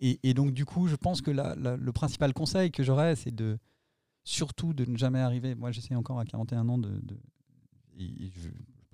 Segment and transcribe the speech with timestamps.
[0.00, 3.58] Et, donc, du coup, je pense que le principal conseil que j'aurais, c'est de
[4.22, 5.54] surtout de ne jamais arriver.
[5.54, 7.00] Moi, j'essaie encore à 41 ans de.
[7.98, 8.30] et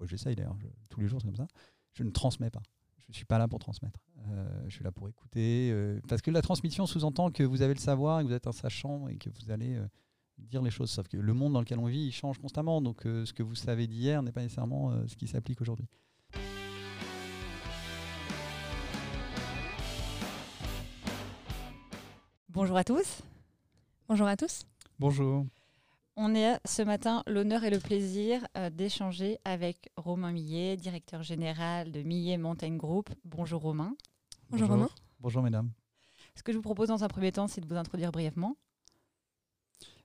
[0.07, 0.57] j'essaye d'ailleurs,
[0.89, 1.49] tous les jours, c'est comme ça.
[1.93, 2.63] Je ne transmets pas.
[2.99, 4.01] Je ne suis pas là pour transmettre.
[4.31, 5.71] Euh, je suis là pour écouter.
[5.73, 8.53] Euh, parce que la transmission sous-entend que vous avez le savoir, que vous êtes un
[8.53, 9.87] sachant et que vous allez euh,
[10.39, 10.91] dire les choses.
[10.91, 12.81] Sauf que le monde dans lequel on vit, il change constamment.
[12.81, 15.87] Donc, ce que vous savez d'hier n'est pas nécessairement ce qui s'applique aujourd'hui.
[22.55, 23.23] Bonjour à tous.
[24.07, 24.63] Bonjour à tous.
[25.01, 25.45] Bonjour.
[26.15, 31.91] On est ce matin l'honneur et le plaisir euh, d'échanger avec Romain Millet, directeur général
[31.91, 33.11] de Millet Mountain Group.
[33.25, 33.97] Bonjour Romain.
[34.51, 34.89] Bonjour, Romain.
[35.19, 35.69] Bonjour mesdames.
[36.37, 38.57] Ce que je vous propose dans un premier temps, c'est de vous introduire brièvement.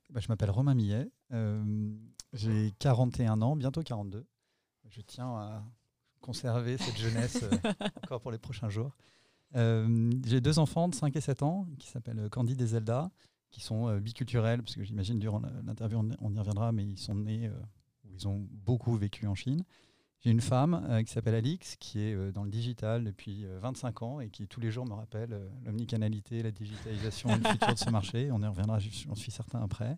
[0.10, 1.08] Bah, je m'appelle Romain Millet.
[1.32, 1.94] Euh,
[2.34, 4.26] j'ai 41 ans, bientôt 42.
[4.88, 5.64] Je tiens à
[6.20, 7.74] conserver cette jeunesse euh,
[8.04, 8.96] encore pour les prochains jours.
[9.54, 13.12] J'ai deux enfants de 5 et 7 ans qui s'appellent Candide et Zelda
[13.52, 17.16] qui sont euh, biculturels, parce que j'imagine durant l'interview on, y reviendra, mais ils sont
[17.16, 17.54] nés euh,
[18.06, 19.64] ou ils ont beaucoup vécu en Chine.
[20.20, 24.20] J'ai une femme euh, qui s'appelle Alix, qui est dans le digital depuis 25 ans
[24.20, 28.30] et qui tous les jours me rappelle l'omnicanalité, la digitalisation le futur de ce marché.
[28.32, 29.98] On y reviendra, j'en suis certain, après.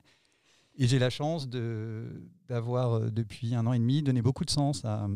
[0.76, 1.50] Et j'ai la chance
[2.48, 5.08] d'avoir, depuis un an et demi, donné beaucoup de sens à,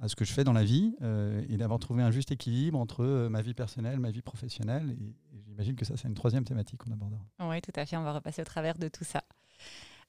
[0.00, 2.78] à ce que je fais dans la vie euh, et d'avoir trouvé un juste équilibre
[2.78, 4.96] entre euh, ma vie personnelle, ma vie professionnelle.
[5.32, 7.20] Et, j'imagine que ça, c'est une troisième thématique qu'on abordera.
[7.40, 7.96] Oui, tout à fait.
[7.96, 9.24] On va repasser au travers de tout ça.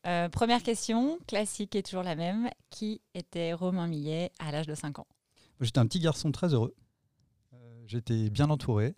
[0.05, 2.49] Euh, première question, classique et toujours la même.
[2.69, 5.07] Qui était Romain Millet à l'âge de 5 ans?
[5.59, 6.75] J'étais un petit garçon très heureux.
[7.87, 8.95] J'étais bien entouré.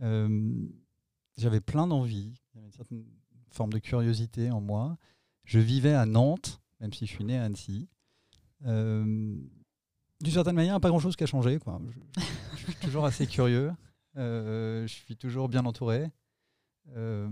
[0.00, 2.34] J'avais plein d'envie.
[2.52, 3.04] Il y avait une certaine
[3.50, 4.98] forme de curiosité en moi.
[5.44, 7.88] Je vivais à Nantes, même si je suis né à Annecy.
[10.20, 11.58] D'une certaine manière, pas grand-chose qui a changé.
[11.58, 11.80] Quoi.
[12.56, 13.72] Je, suis toujours assez curieux.
[14.16, 16.10] Euh, je suis toujours bien entouré.
[16.96, 17.28] Euh,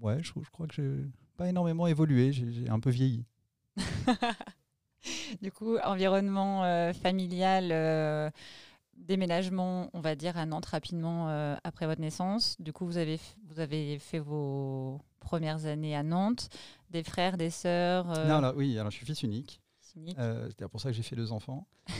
[0.00, 2.32] ouais, je, je, crois que j'ai pas énormément évolué.
[2.32, 3.24] J'ai un peu vieilli.
[5.42, 8.32] du coup, environnement euh, familial,
[8.96, 11.28] déménagement, on va dire, à Nantes rapidement
[11.64, 12.60] après votre naissance.
[12.60, 16.50] Du coup, vous avez, vous avez fait vos premières années à Nantes.
[16.90, 19.62] Des frères, des sœurs Non, là, oui, alors je suis fils unique.
[20.18, 21.66] Euh, c'est pour ça que j'ai fait deux enfants.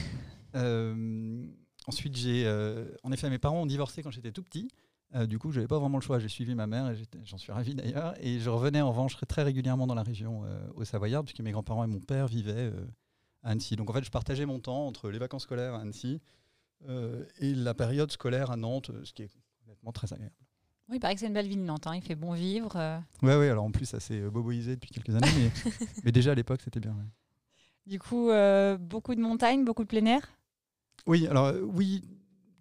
[0.53, 1.45] Euh,
[1.87, 4.67] ensuite, j'ai, euh, en effet, mes parents ont divorcé quand j'étais tout petit.
[5.29, 6.19] du coup, je n'avais pas vraiment le choix.
[6.19, 8.15] J'ai suivi ma mère et j'en suis ravi d'ailleurs.
[8.19, 10.43] Et je revenais en revanche très régulièrement dans la région
[10.75, 12.69] au Savoyard, puisque mes grands-parents et mon père vivaient
[13.43, 13.77] à Annecy.
[13.77, 16.19] Donc en fait, je partageais mon temps entre les vacances scolaires à Annecy
[17.39, 19.31] et la période scolaire à Nantes, ce qui est
[19.65, 20.35] honnêtement très agréable.
[20.89, 21.87] Oui, il paraît que c'est une belle ville, Nantes.
[21.87, 21.95] Hein.
[21.95, 23.01] Il fait bon vivre.
[23.21, 23.47] Oui, oui.
[23.47, 25.71] Alors en plus, ça s'est boboisé depuis quelques années, mais,
[26.03, 26.97] mais déjà à l'époque, c'était bien.
[27.85, 30.21] Du coup, euh, beaucoup de montagnes, beaucoup de plein air?
[31.07, 32.03] Oui, alors euh, oui,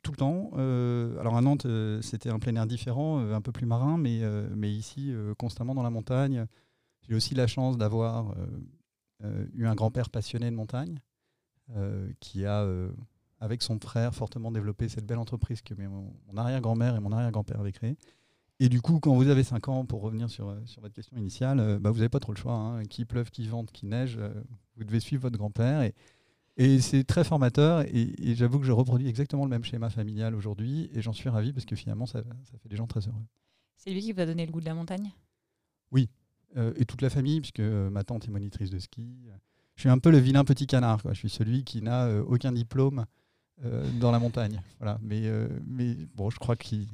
[0.03, 0.51] tout le temps.
[0.57, 1.67] Euh, alors à Nantes,
[2.01, 4.23] c'était un plein air différent, un peu plus marin, mais,
[4.57, 6.47] mais ici, constamment dans la montagne.
[7.03, 8.35] J'ai aussi la chance d'avoir
[9.55, 11.01] eu un grand-père passionné de montagne,
[12.21, 12.67] qui a,
[13.41, 17.61] avec son frère, fortement développé cette belle entreprise que mon, mon arrière-grand-mère et mon arrière-grand-père
[17.61, 17.97] avaient créée.
[18.61, 21.79] Et du coup, quand vous avez 5 ans, pour revenir sur, sur votre question initiale,
[21.81, 22.53] bah, vous n'avez pas trop le choix.
[22.53, 22.85] Hein.
[22.85, 24.21] Qui pleuve, qui vente, qui neige,
[24.77, 25.83] vous devez suivre votre grand-père.
[25.83, 25.95] Et,
[26.61, 27.87] et c'est très formateur.
[27.89, 30.91] Et, j'avoue que je reproduis exactement le même schéma familial aujourd'hui.
[30.93, 33.25] Et j'en suis ravi parce que finalement, ça, ça, fait des gens très heureux.
[33.77, 35.11] C'est lui qui vous a donné le goût de la montagne?
[35.91, 36.11] Oui.
[36.59, 39.09] Euh, et toute la famille, puisque euh, ma tante est monitrice de ski.
[39.77, 41.01] Je suis un peu le vilain petit canard.
[41.03, 41.15] Quoi.
[41.15, 43.07] Je suis celui qui n'a euh, aucun diplôme
[44.01, 44.63] dans la montagne.
[44.79, 44.99] Voilà.
[45.03, 45.31] Mais,
[45.67, 46.87] mais bon, je crois qu'il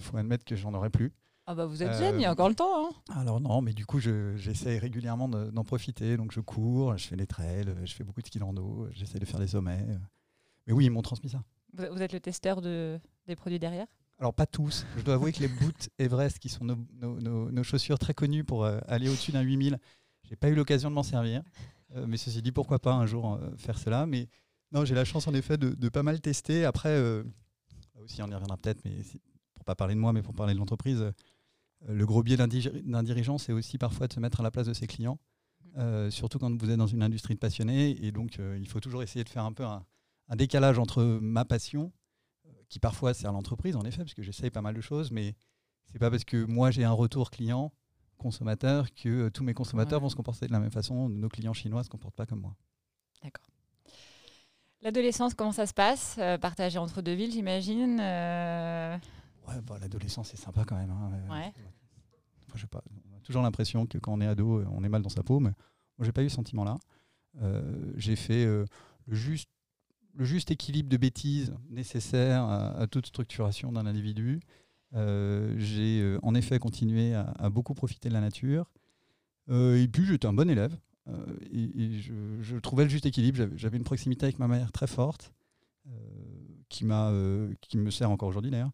[0.00, 1.12] faut admettre que j'en aurais plus.
[1.46, 2.86] Ah bah vous êtes jeune, il y a encore le temps.
[2.86, 2.90] Hein.
[3.12, 6.16] Alors non, mais du coup, j'essaie régulièrement d'en profiter.
[6.16, 9.24] Donc je cours, je fais des trails, je fais beaucoup de ski rando, j'essaie de
[9.24, 9.84] faire des sommets.
[10.66, 11.42] Mais oui, ils m'ont transmis ça.
[11.72, 13.86] Vous êtes le testeur de, des produits derrière?
[14.20, 14.84] Alors pas tous.
[14.98, 18.78] Je dois avouer que les boots Everest, qui sont nos, chaussures très connues pour euh,
[18.86, 19.78] aller au-dessus d'un 8000,
[20.24, 21.42] j'ai pas eu l'occasion de m'en servir.
[21.96, 24.04] Euh, mais ceci dit, pourquoi pas un jour euh, faire cela.
[24.04, 24.28] Mais
[24.72, 26.66] non, j'ai la chance en effet de, pas mal tester.
[26.66, 26.96] Après,
[27.94, 28.92] aussi on y reviendra peut-être, mais
[29.60, 31.12] pour pas parler de moi, mais pour parler de l'entreprise, euh,
[31.86, 34.72] le gros biais d'un dirigeant, c'est aussi parfois de se mettre à la place de
[34.72, 35.18] ses clients,
[35.76, 38.02] euh, surtout quand vous êtes dans une industrie de passionnés.
[38.02, 39.84] Et donc, euh, il faut toujours essayer de faire un peu un,
[40.34, 41.92] décalage entre ma passion,
[42.70, 45.34] qui parfois sert l'entreprise, en effet, parce que j'essaye pas mal de choses, mais
[45.92, 47.72] c'est pas parce que moi j'ai un retour client
[48.16, 51.08] consommateur que tous mes consommateurs vont se comporter de la même façon.
[51.08, 52.54] Nos clients chinois se comportent pas comme moi.
[53.24, 53.44] D'accord.
[54.82, 58.00] L'adolescence, comment ça se passe Partagé entre deux villes, j'imagine
[59.66, 60.90] bah, l'adolescence, c'est sympa quand même.
[60.90, 61.10] Hein.
[62.66, 62.82] pas,
[63.12, 65.22] on a toujours l'impression que quand on est ado, euh, on est mal dans sa
[65.22, 65.50] peau, mais
[65.98, 66.78] moi, j'ai pas eu ce sentiment-là.
[67.42, 68.64] Euh, j'ai fait euh,
[69.06, 69.48] le, juste,
[70.14, 74.40] le juste équilibre de bêtises nécessaire à, toute structuration d'un individu.
[74.94, 78.70] Euh, j'ai euh, en effet continué à, à beaucoup profiter de la nature.
[79.48, 80.76] Euh, et puis j'étais un bon élève.
[81.08, 83.38] Euh, et et je, je trouvais le juste équilibre.
[83.56, 85.32] J'avais- une proximité avec ma mère très forte,
[85.86, 85.90] euh,
[86.68, 88.70] qui, m'a, euh, qui me sert encore aujourd'hui d'ailleurs, euh,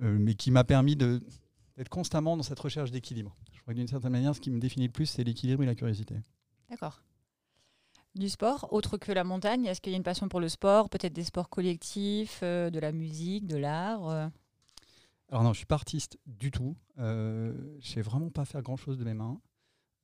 [0.00, 3.36] mais qui m'a permis d'être constamment dans cette recherche d'équilibre.
[3.52, 5.66] Je crois que d'une certaine manière, ce qui me définit le plus, c'est l'équilibre et
[5.66, 6.16] la curiosité.
[6.70, 7.02] D'accord.
[8.14, 10.88] Du sport, autre que la montagne, est-ce qu'il y a une passion pour le sport,
[10.88, 14.26] peut-être des sports collectifs, euh, de la musique, de l'art euh?
[15.30, 16.76] Alors non, je suis pas artiste du tout.
[16.98, 19.40] Euh, je sais vraiment pas faire grand-chose de mes mains.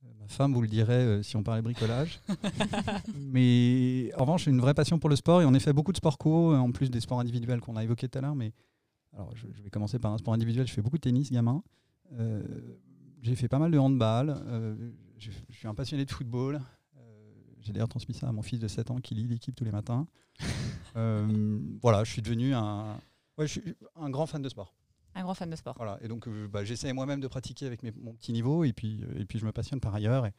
[0.03, 2.21] Euh, ma femme vous le dirait euh, si on parlait bricolage.
[3.17, 5.91] mais en revanche, j'ai une vraie passion pour le sport et on a fait beaucoup
[5.91, 8.35] de sports co, euh, en plus des sports individuels qu'on a évoqués tout à l'heure.
[8.35, 8.53] Mais
[9.17, 10.67] alors, je, je vais commencer par un sport individuel.
[10.67, 11.63] Je fais beaucoup de tennis, gamin.
[12.13, 12.41] Euh,
[13.21, 14.29] j'ai fait pas mal de handball.
[14.45, 14.75] Euh,
[15.17, 16.61] je, je suis un passionné de football.
[16.97, 19.63] Euh, j'ai d'ailleurs transmis ça à mon fils de 7 ans qui lit l'équipe tous
[19.65, 20.07] les matins.
[20.95, 22.99] Voilà, je suis devenu un,
[23.37, 24.73] ouais, je suis un grand fan de sport.
[25.15, 25.75] Un grand fan de sport.
[25.77, 29.03] Voilà, et donc bah, j'essaie moi-même de pratiquer avec mes- mon petit niveau, et puis,
[29.15, 30.25] et puis je me passionne par ailleurs.
[30.25, 30.33] Et,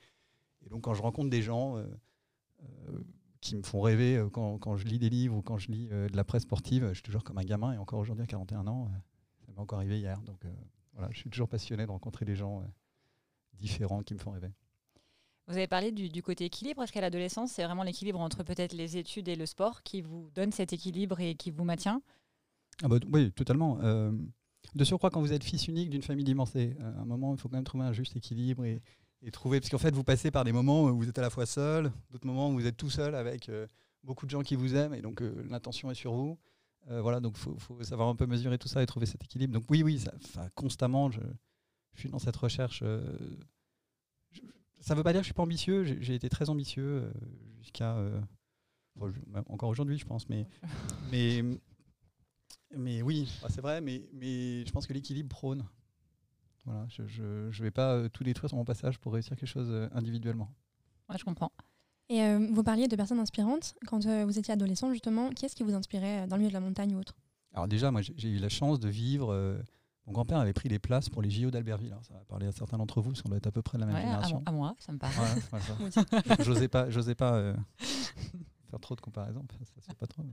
[0.64, 1.76] et donc quand je rencontre des gens
[3.40, 5.88] qui me font rêver, euh, quand, quand je lis des livres ou quand je lis
[5.92, 8.26] euh, de la presse sportive, je suis toujours comme un gamin, et encore aujourd'hui à
[8.26, 8.98] 41 ans, euh,
[9.40, 10.20] ça m'est encore arrivé hier.
[10.22, 10.44] Donc
[10.92, 12.62] voilà, je suis toujours passionné de rencontrer des gens
[13.54, 14.50] différents qui me font rêver.
[15.46, 16.82] Vous avez parlé du, du côté équilibre.
[16.82, 20.30] Est-ce qu'à l'adolescence, c'est vraiment l'équilibre entre peut-être les études et le sport qui vous
[20.34, 22.02] donne cet équilibre et qui vous maintient?
[22.82, 23.78] Ah bah, oui, totalement.
[23.80, 24.12] Euh,
[24.74, 27.48] de surcroît, quand vous êtes fils unique d'une famille divorcée, à un moment, il faut
[27.48, 28.82] quand même trouver un juste équilibre et,
[29.22, 29.60] et trouver.
[29.60, 31.92] Parce qu'en fait, vous passez par des moments où vous êtes à la fois seul,
[32.10, 33.66] d'autres moments où vous êtes tout seul avec euh,
[34.04, 36.38] beaucoup de gens qui vous aiment et donc euh, l'intention est sur vous.
[36.90, 39.22] Euh, voilà, donc il faut, faut savoir un peu mesurer tout ça et trouver cet
[39.24, 39.52] équilibre.
[39.54, 41.20] Donc oui, oui, ça, constamment, je,
[41.94, 42.80] je suis dans cette recherche.
[42.82, 43.02] euh,
[44.30, 44.40] je-
[44.80, 45.84] ça ne veut pas dire que je suis pas ambitieux.
[45.84, 47.12] J'ai été très ambitieux
[47.60, 47.96] jusqu'à
[48.96, 49.12] bon,
[49.48, 50.46] encore aujourd'hui, je pense, mais
[51.12, 51.42] mais
[52.76, 55.64] mais oui, bah, c'est vrai, mais, mais je pense que l'équilibre prône.
[56.68, 59.68] Voilà, je ne vais pas euh, tout détruire sur mon passage pour réussir quelque chose
[59.70, 60.50] euh, individuellement.
[61.08, 61.50] Ouais, je comprends.
[62.10, 63.74] Et euh, vous parliez de personnes inspirantes.
[63.86, 66.54] Quand euh, vous étiez adolescent, justement, qui est-ce qui vous inspirait dans le milieu de
[66.54, 67.16] la montagne ou autre?
[67.54, 69.32] Alors déjà, moi, j'ai eu la chance de vivre.
[69.32, 69.58] euh,
[70.06, 71.92] mon grand-père avait pris les places pour les JO d'Albertville.
[71.92, 73.76] Alors, Ça va parler à certains d'entre vous, parce qu'on doit être à peu près
[73.76, 74.42] de la même Ouais, génération.
[74.46, 75.12] à moi, ça me parle.
[75.50, 76.04] Voilà, ça.
[76.44, 77.54] J'osais pas, j'osais pas euh,
[78.70, 80.22] faire trop de comparaisons, ça se fait pas trop.
[80.22, 80.32] mais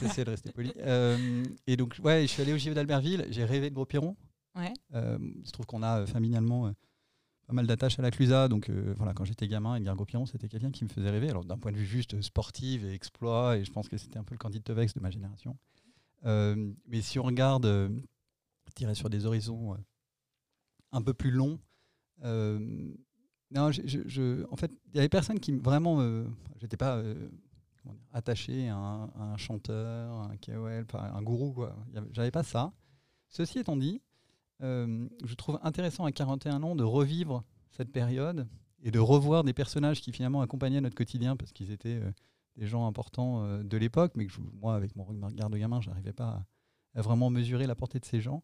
[0.00, 0.72] J'essayais de rester poli.
[0.78, 4.16] Euh, et donc, ouais, je suis allé au JO d'Albertville, j'ai rêvé de Gros Piron.
[4.56, 4.72] Ouais.
[4.94, 6.72] Euh, il se trouve qu'on a euh, familialement euh,
[7.46, 10.48] pas mal d'attaches à la Clusa, donc voilà, quand j'étais gamin, Edgar Gros Piron, c'était
[10.48, 11.28] quelqu'un qui me faisait rêver.
[11.28, 14.24] Alors d'un point de vue juste sportif et exploit, et je pense que c'était un
[14.24, 15.58] peu le Candide Tovex de ma génération.
[16.24, 17.92] Mais si on regarde,
[18.76, 19.76] dirais sur des horizons
[20.92, 21.58] un peu plus longs,
[22.22, 26.02] non, je, en fait, il y avait personne qui me- vraiment,
[26.62, 27.02] j'étais pas
[28.10, 31.76] attaché à un, chanteur, un KOL, un gourou, quoi.
[32.12, 32.72] J'avais pas ça.
[33.28, 34.00] Ceci étant dit,
[34.62, 38.46] euh, je trouve intéressant à 41 ans de revivre cette période
[38.82, 42.12] et de revoir des personnages qui finalement accompagnaient notre quotidien parce qu'ils étaient euh,
[42.56, 45.88] des gens importants euh, de l'époque, mais que moi, avec mon regard de gamin, je
[45.88, 46.46] n'arrivais pas
[46.94, 48.42] à, vraiment mesurer la portée de ces gens.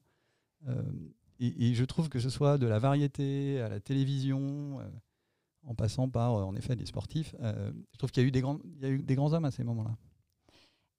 [1.38, 4.78] Et, je trouve que ce soit de la variété à la télévision,
[5.62, 9.14] en passant par, en effet, des sportifs, je trouve qu'il y, y a eu des
[9.14, 9.96] grands hommes à ces moments-là.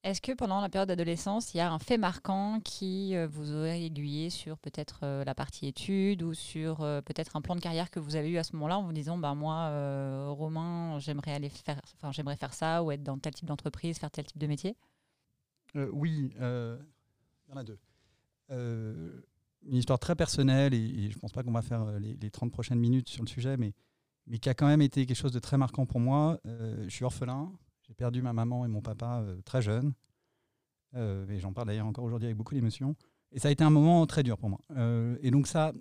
[0.04, 3.54] Est-ce que pendant la période d'adolescence, il y a un fait marquant qui euh, vous
[3.54, 7.60] aurait aiguillé sur peut-être euh, la partie études ou sur euh, peut-être un plan de
[7.60, 9.68] carrière que vous avez eu à ce moment-là en vous disant bah moi
[10.32, 14.10] Romain j'aimerais aller faire enfin j'aimerais faire ça ou être dans tel type d'entreprise faire
[14.10, 14.76] tel type de métier?
[15.74, 17.78] Oui, il y en a deux.
[18.50, 22.50] Une histoire très personnelle, et, je ne pense pas qu'on va faire les, les 30
[22.50, 23.72] prochaines minutes sur le sujet, mais,
[24.26, 26.40] mais qui a quand même été quelque chose de très marquant pour moi.
[26.44, 27.52] Je suis orphelin,
[27.92, 29.92] j'ai perdu ma maman et mon papa euh, très jeune,
[30.94, 32.96] Euh, et j'en parle d'ailleurs encore aujourd'hui avec beaucoup d'émotion.
[33.32, 34.60] Et ça a été un moment très dur pour moi.
[34.70, 35.72] Euh, et donc ça,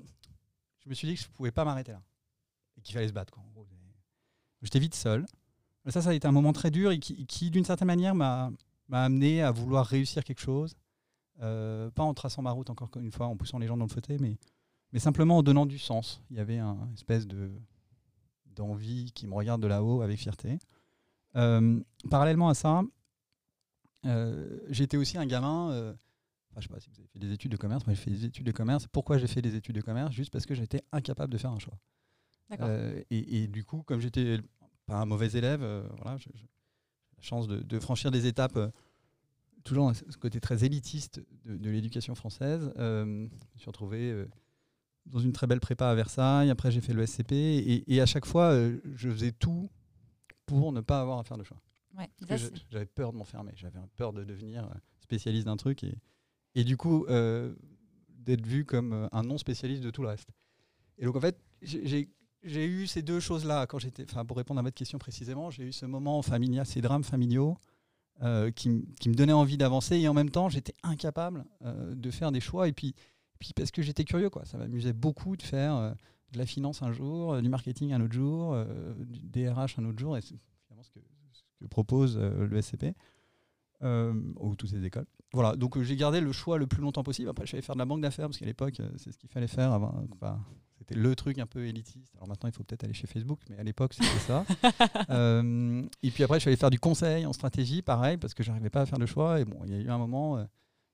[0.80, 2.02] je me suis dit que je ne pouvais pas m'arrêter là,
[2.78, 3.34] et qu'il fallait se battre.
[3.34, 3.44] quoi.
[4.62, 5.26] J'étais vite seul.
[5.84, 8.52] Mais ça, ça a été un moment très dur et qui, d'une certaine manière, m'a
[8.92, 10.76] amené à vouloir réussir quelque chose.
[11.40, 14.18] Pas en traçant ma route, encore une fois, en poussant les gens dans le fauteuil,
[14.20, 14.38] mais,
[14.92, 16.22] mais simplement en donnant du sens.
[16.30, 17.52] Il y avait un espèce de
[18.56, 20.60] d'envie qui me regarde de là-haut avec fierté.
[21.36, 22.82] Euh, parallèlement à ça,
[24.06, 25.72] euh, j'étais aussi un gamin.
[25.72, 25.94] euh,
[26.52, 27.86] enfin, je sais pas si vous avez fait des études de commerce.
[27.86, 28.88] Moi, j'ai fait des études de commerce.
[28.88, 30.14] Pourquoi j'ai fait des études de commerce?
[30.14, 31.78] Juste parce que j'étais incapable de faire un choix.
[32.60, 34.40] Euh, et, et du coup, comme j'étais
[34.86, 38.68] pas un mauvais élève, euh, voilà, j'ai la chance de, de franchir des étapes, euh,
[39.64, 42.74] toujours dans ce côté très élitiste de, de l'éducation française.
[42.78, 44.26] Je me suis retrouvé
[45.06, 46.50] dans une très belle prépa à Versailles.
[46.50, 47.32] Après, j'ai fait le SCP.
[47.32, 48.54] Et, et à chaque fois,
[48.96, 49.70] je faisais tout
[50.60, 51.58] pour ne pas avoir à faire de choix.
[51.98, 52.10] Ouais,
[52.70, 53.52] j'avais peur de m'enfermer.
[53.56, 55.84] J'avais peur de devenir euh, spécialiste d'un truc.
[55.84, 55.98] Et,
[56.56, 57.54] et du coup, euh,
[58.10, 60.30] d'être vu comme euh, un non spécialiste de tout le reste.
[60.98, 62.08] Et donc en fait, j'ai
[62.44, 64.04] eu ces deux choses-là quand j'étais.
[64.04, 67.58] Enfin, pour répondre à votre question précisément, j'ai eu ce moment familial, ces drames familiaux
[68.22, 72.12] euh, qui, qui me donnaient envie d'avancer et en même temps, j'étais incapable euh, de
[72.12, 72.68] faire des choix.
[72.68, 72.94] Et puis,
[73.40, 74.46] puis parce que j'étais curieux, quoi.
[74.46, 75.96] Ça m'amusait beaucoup de faire
[76.32, 79.86] de la finance un jour, euh, du marketing un autre jour, euh, du DRH un
[79.86, 80.18] autre jour.
[80.18, 80.36] Et c'est
[80.66, 81.00] finalement ce que,
[81.34, 82.96] ce que propose euh, le SCP
[83.84, 85.08] euh, ou toutes ces écoles.
[85.34, 87.30] Voilà, donc euh, j'ai gardé le choix le plus longtemps possible.
[87.30, 89.30] Après, je savais faire de la banque d'affaires parce qu'à l'époque, euh, c'est ce qu'il
[89.30, 89.72] fallait faire.
[89.72, 90.04] Avant,
[90.78, 92.14] c'était le truc un peu élitiste.
[92.16, 94.46] Alors maintenant, il faut peut-être aller chez Facebook, mais à l'époque, c'était ça.
[96.04, 98.70] Et puis après, je suis allé faire du conseil en stratégie, pareil, parce que j'arrivais
[98.70, 99.40] pas à faire de choix.
[99.40, 100.46] Et bon, il y a eu un moment,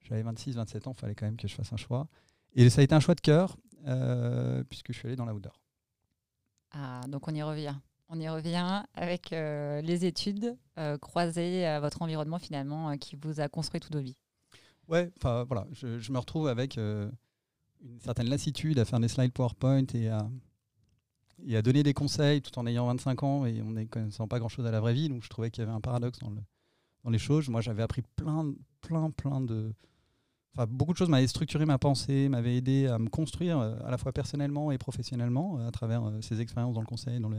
[0.03, 2.08] j'avais 26, 27 ans, il fallait quand même que je fasse un choix.
[2.54, 5.62] Et ça a été un choix de cœur, euh, puisque je suis allé dans l'outdoor.
[6.72, 7.75] Ah, donc on y revient.
[8.10, 13.18] On y revient avec euh, les études euh, croisées à votre environnement finalement euh, qui
[13.22, 14.18] vous a construit toute vos vies.
[14.88, 17.12] Ouais, enfin voilà, je, je me retrouve avec une
[18.00, 20.30] certaine lassitude à faire des slides PowerPoint et à,
[21.46, 24.39] et à donner des conseils tout en ayant 25 ans et en ne connaissant pas
[24.39, 25.10] grand-chose à la vraie vie.
[25.10, 26.42] Donc je trouvais qu'il y avait un paradoxe dans, le,
[27.04, 27.50] dans les choses.
[27.50, 29.74] Moi, j'avais appris plein, plein, plein de...
[30.56, 33.92] Enfin, beaucoup de choses m'avaient structuré ma pensée, m'avaient aidé à me construire euh, à
[33.92, 37.30] la fois personnellement et professionnellement euh, à travers euh, ces expériences dans le conseil, dans
[37.30, 37.38] le.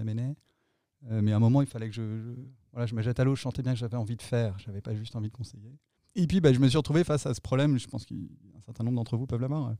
[1.10, 2.34] Euh, mais à un moment, il fallait que je, je-
[2.72, 3.34] voilà, je me jette à l'eau.
[3.36, 4.56] Je sentais bien que j'avais envie de faire.
[4.58, 5.76] J'avais pas juste envie de conseiller.
[6.16, 7.78] Et puis, bah, je me suis retrouvé face à ce problème.
[7.78, 8.16] Je pense qu'un
[8.64, 9.74] certain nombre d'entre vous peuvent l'avoir.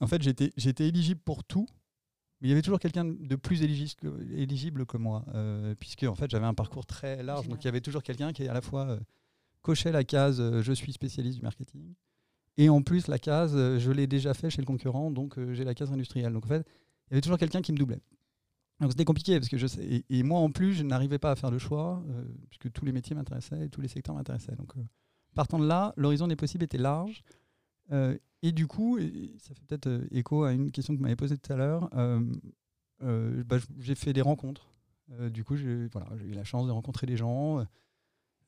[0.00, 1.66] En fait, j'étais j'étais éligible pour tout,
[2.40, 5.24] mais il y avait toujours quelqu'un de plus éligible que, éligible que moi,
[5.80, 7.48] puisque en fait, j'avais un parcours très large.
[7.48, 8.98] Donc, il y avait toujours quelqu'un qui à la fois
[9.62, 11.94] cochait la case je suis spécialiste du marketing,
[12.58, 15.54] et en plus la case euh, je l'ai déjà fait chez le concurrent, donc euh,
[15.54, 16.32] j'ai la case industrielle.
[16.32, 16.66] Donc, en fait,
[17.06, 18.00] il y avait toujours quelqu'un qui me doublait.
[18.80, 19.66] Donc c'était compliqué parce que je
[20.08, 22.92] et, moi en plus je n'arrivais pas à faire de choix euh, puisque tous les
[22.92, 24.54] métiers m'intéressaient et tous les secteurs m'intéressaient.
[24.54, 24.72] Donc
[25.34, 27.22] partant de là, l'horizon des possibles était large.
[28.42, 29.00] Et du coup,
[29.38, 31.90] ça fait peut-être écho à une question que vous m'avez posée tout à l'heure,
[33.00, 34.68] bah, j'ai fait des rencontres.
[35.30, 35.90] Du coup, j'ai eu
[36.32, 37.64] la chance de rencontrer des gens.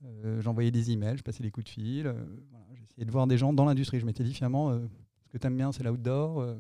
[0.04, 2.07] Euh, J'envoyais des emails, je passais des coups de fil.
[2.07, 4.00] euh, voilà, essayé de voir des gens dans l'industrie.
[4.00, 4.87] Je m'étais dit finalement, euh,
[5.25, 6.57] ce que tu aimes bien, c'est l'outdoor.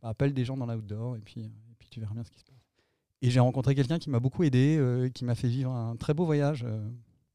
[0.00, 2.38] bah, appelle des gens dans l'outdoor et puis, et puis tu verras bien ce qui
[2.38, 2.56] se passe.
[3.20, 6.24] Et j'ai rencontré quelqu'un qui m'a beaucoup aidé, qui m'a fait vivre un très beau
[6.24, 6.62] voyage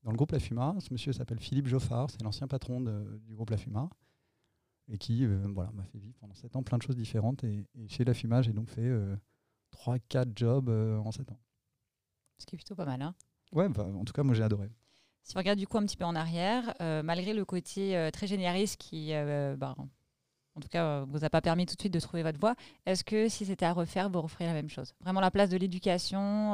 [0.03, 0.75] dans le groupe La Fuma.
[0.79, 3.89] Ce monsieur s'appelle Philippe Joffard, c'est l'ancien patron de- du groupe La Fuma,
[4.89, 7.45] et qui voilà, m'a fait vivre pendant 7 ans plein de choses différentes.
[7.45, 8.91] Et, et chez La Fuma, j'ai donc fait
[9.71, 11.39] 3-4 jobs en 7 ans.
[12.39, 13.01] Ce qui est plutôt pas mal.
[13.01, 13.15] Hein.
[13.53, 14.69] Ouais, bah, en tout cas, moi j'ai adoré.
[15.27, 18.11] Si on regarde du coup un petit peu en arrière, euh, malgré le côté euh,
[18.11, 21.93] très généraliste qui, euh, bah, en tout cas, vous a pas permis tout de suite
[21.93, 22.55] de trouver votre voie,
[22.85, 24.93] est-ce que si c'était à refaire, vous referiez la même chose?
[25.01, 26.53] Vraiment la place de l'éducation,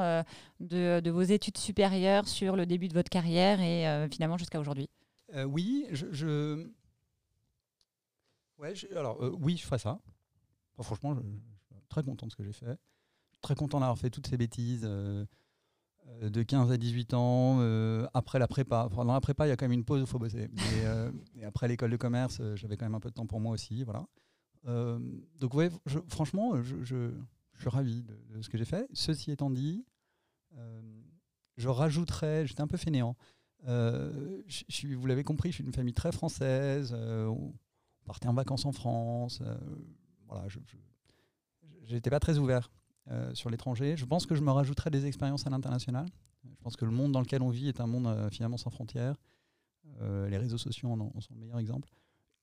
[0.60, 4.90] de, vos études supérieures sur le début de votre carrière et finalement jusqu'à aujourd'hui?
[5.46, 6.08] Oui, je.
[6.12, 6.68] je-
[8.58, 10.00] Ouais, alors oui, je ferais ça.
[10.82, 12.80] Franchement, je, suis très content de ce que j'ai fait.
[13.42, 14.90] Très content d'avoir fait toutes ces bêtises
[16.22, 17.58] de 15 à 18 ans.
[17.60, 18.86] euh, après la prépa.
[18.90, 20.50] Enfin, dans la prépa, il y a quand même une pause où il faut bosser.
[20.86, 23.40] Euh, et après l'école de commerce, euh, j'avais quand même un peu de temps pour
[23.40, 23.84] moi aussi.
[23.84, 24.06] Voilà.
[24.68, 25.00] Euh,
[25.40, 27.12] donc, ouais, je- franchement, je, je-
[27.54, 28.88] je suis ravi de, de ce que j'ai fait.
[28.94, 29.86] Ceci étant dit,
[30.58, 30.82] euh,
[31.58, 33.16] je rajouterais, j'étais un peu fainéant.
[33.68, 36.92] Euh, je- je suis- vous l'avez compris, je suis d'une famille très française.
[36.96, 37.54] euh, on
[38.06, 39.40] partait en vacances en France.
[39.42, 39.58] euh,
[40.28, 40.60] voilà, je
[41.94, 42.72] n'étais pas très ouvert
[43.10, 43.96] euh, sur l'étranger.
[43.98, 46.06] Je pense que je me rajouterais des expériences à l'international.
[46.50, 48.70] Je pense que le monde dans lequel on vit est un monde euh, finalement sans
[48.70, 49.16] frontières.
[50.02, 51.90] Euh, les réseaux sociaux en, sont le meilleur exemple.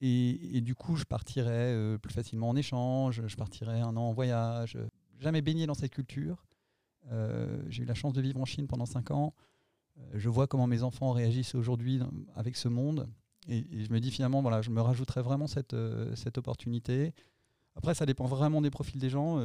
[0.02, 4.12] Et, du coup, je partirais euh, plus facilement en échange, je partirais un an en
[4.12, 4.78] voyage.
[5.18, 6.46] Jamais baigné dans cette culture.
[7.68, 9.34] J'ai eu la chance de vivre en Chine pendant 5 ans.
[10.14, 12.00] Je vois comment mes enfants réagissent aujourd'hui
[12.34, 13.08] avec ce monde.
[13.48, 15.76] Et, je me dis finalement, voilà, je me rajouterais vraiment cette,
[16.14, 17.12] cette opportunité.
[17.74, 19.38] Après, ça dépend vraiment des profils des gens.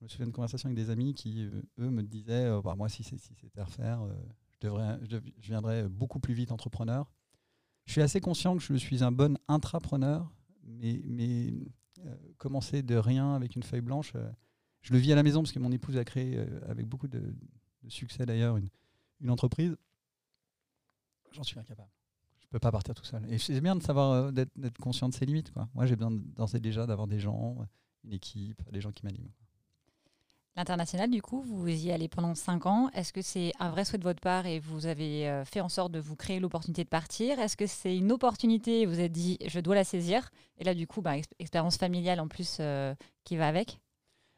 [0.00, 2.74] Je me souviens d'une conversation avec des amis qui, euh, eux, me disaient euh, bah,
[2.74, 4.14] Moi, si c'était à refaire, euh,
[4.52, 7.12] je, devrais, je, viendrais beaucoup plus vite entrepreneur.
[7.84, 10.32] Je suis assez conscient que je suis un bon intrapreneur,
[10.64, 11.52] mais,
[12.38, 14.14] commencer de rien avec une feuille blanche,
[14.80, 17.34] je le vis à la maison parce que mon épouse a créé, avec beaucoup de,
[17.88, 19.76] succès d'ailleurs, une, entreprise.
[21.32, 21.90] J'en suis incapable.
[22.40, 23.22] Je peux pas partir tout seul.
[23.30, 25.52] Et c'est bien d'être conscient de ses limites.
[25.74, 27.58] Moi, j'ai besoin d'ores déjà d'avoir des gens,
[28.04, 29.32] une équipe, des gens qui m'animent.
[30.56, 32.90] L'international, du coup, vous y allez pendant 5 ans.
[32.92, 35.68] Est-ce que c'est un vrai souhait de votre part et vous avez euh, fait en
[35.68, 37.38] sorte de vous créer l'opportunité de partir?
[37.38, 40.30] Est-ce que c'est une opportunité et vous êtes dit je dois la saisir?
[40.58, 43.80] Et là, du coup, bah, ex- expérience familiale en plus euh, qui va avec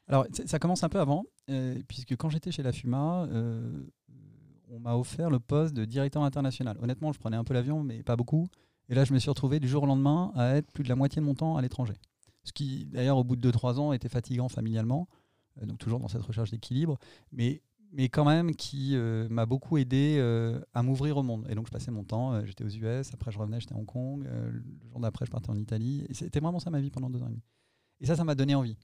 [0.06, 3.26] Alors, ça commence un peu avant, euh, puisque quand j'étais chez la FUMA,
[4.70, 6.78] on m'a offert le poste de directeur international.
[6.80, 8.48] Honnêtement, je prenais un peu l'avion, mais pas beaucoup.
[8.88, 10.96] Et là, je me suis retrouvé du jour au lendemain à être plus de la
[10.96, 11.94] moitié de mon temps à l'étranger.
[12.44, 15.08] Ce qui, d'ailleurs, au bout de 2-3 ans, était fatigant familialement.
[15.60, 16.98] Euh, donc, toujours dans cette recherche d'équilibre.
[17.32, 21.46] Mais, mais quand même, qui euh, m'a beaucoup aidé euh, à m'ouvrir au monde.
[21.50, 22.44] Et donc, je passais mon temps.
[22.46, 23.12] j'étais aux US.
[23.12, 24.24] Après, je revenais, j'étais à Hong Kong.
[24.24, 26.06] le jour d'après, je partais en Italie.
[26.12, 27.42] C'était vraiment ça ma vie pendant deux ans et demi.
[28.00, 28.76] Et ça, ça m'a donné envie.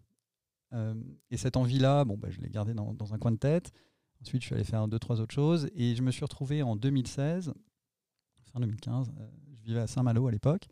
[1.31, 3.73] et cette envie-là, bon, bah, je l'ai gardée dans, dans, un coin de tête.
[4.21, 5.69] Ensuite, je suis allé faire deux, trois autres choses.
[5.75, 7.53] Et je me suis retrouvé en 2016,
[8.53, 9.11] fin 2015,
[9.61, 10.69] je vivais à Saint-Malo à l'époque,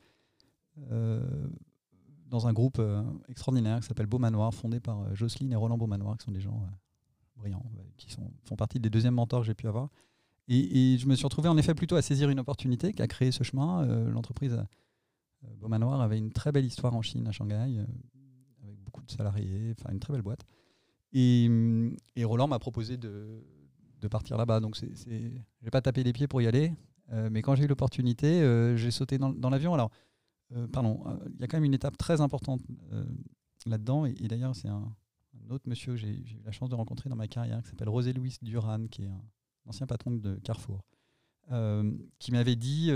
[2.26, 6.16] dans un groupe euh, extraordinaire qui s'appelle Beaumanoir, fondé par euh, Jocelyne et Roland Beaumanoir,
[6.18, 6.60] qui sont des gens
[7.36, 7.64] brillants,
[7.96, 9.88] qui sont, font partie des deuxièmes mentors que j'ai pu avoir.
[10.48, 13.32] Et, je me suis retrouvé en effet plutôt à saisir une opportunité qui a créé
[13.32, 13.84] ce chemin.
[14.06, 14.62] L'entreprise
[15.58, 17.84] Beaumanoir avait une très belle histoire en Chine, à Shanghai,
[18.62, 20.46] avec beaucoup de salariés, enfin une très belle boîte.
[21.12, 21.50] Et,
[22.22, 23.42] Roland m'a proposé de,
[24.08, 24.60] partir là-bas.
[24.60, 26.72] Donc, je n'ai pas tapé les pieds pour y aller.
[27.12, 29.78] Euh, mais quand j'ai eu l'opportunité, euh, j'ai sauté dans, l'avion.
[29.78, 29.86] Euh,
[30.72, 31.02] pardon,
[31.34, 32.60] il y a quand même une étape très importante
[33.66, 34.06] là-dedans.
[34.06, 34.94] Et, d'ailleurs, c'est un,
[35.50, 38.12] autre monsieur que j'ai eu la chance de rencontrer dans ma carrière, qui s'appelle Rosé
[38.12, 39.22] Louis Duran, qui est un,
[39.66, 40.84] ancien patron de Carrefour,
[42.18, 42.90] qui m'avait dit,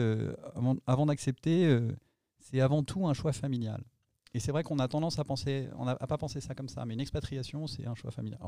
[0.54, 1.80] avant, avant d'accepter,
[2.38, 3.83] c'est avant tout un choix familial.
[4.33, 6.85] Et c'est vrai qu'on a tendance à penser, on n'a pas pensé ça comme ça,
[6.87, 8.40] mais une expatriation, c'est un choix familial.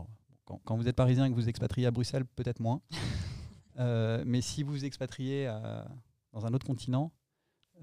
[0.44, 2.80] quand, quand, vous êtes parisien et que vous expatriez à Bruxelles, peut-être moins.
[3.78, 5.46] Euh, mais si vous expatriez
[6.34, 7.10] dans un autre continent,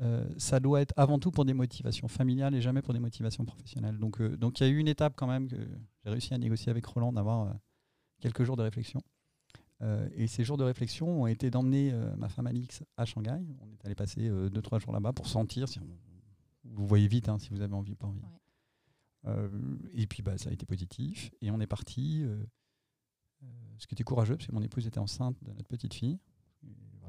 [0.01, 3.43] euh, ça doit être avant tout pour des motivations familiales et jamais pour des motivations
[3.46, 3.98] professionnelles.
[3.98, 6.38] Donc, euh, donc il y a eu une étape quand même que j'ai réussi à
[6.38, 7.53] négocier avec Roland d'avoir
[8.22, 9.01] quelques jours de réflexion.
[10.13, 13.39] et ces jours de réflexion ont été d'emmener ma femme Alix à Shanghai.
[13.62, 15.79] On est allé passer 2-3 jours là-bas pour sentir si
[16.65, 18.22] vous voyez vite hein, si vous avez envie ou pas envie.
[19.93, 21.31] et puis bah, ça a été positif.
[21.41, 22.25] Et on est parti
[23.79, 26.19] ce qui était courageux, parce que mon épouse était enceinte de notre petite fille.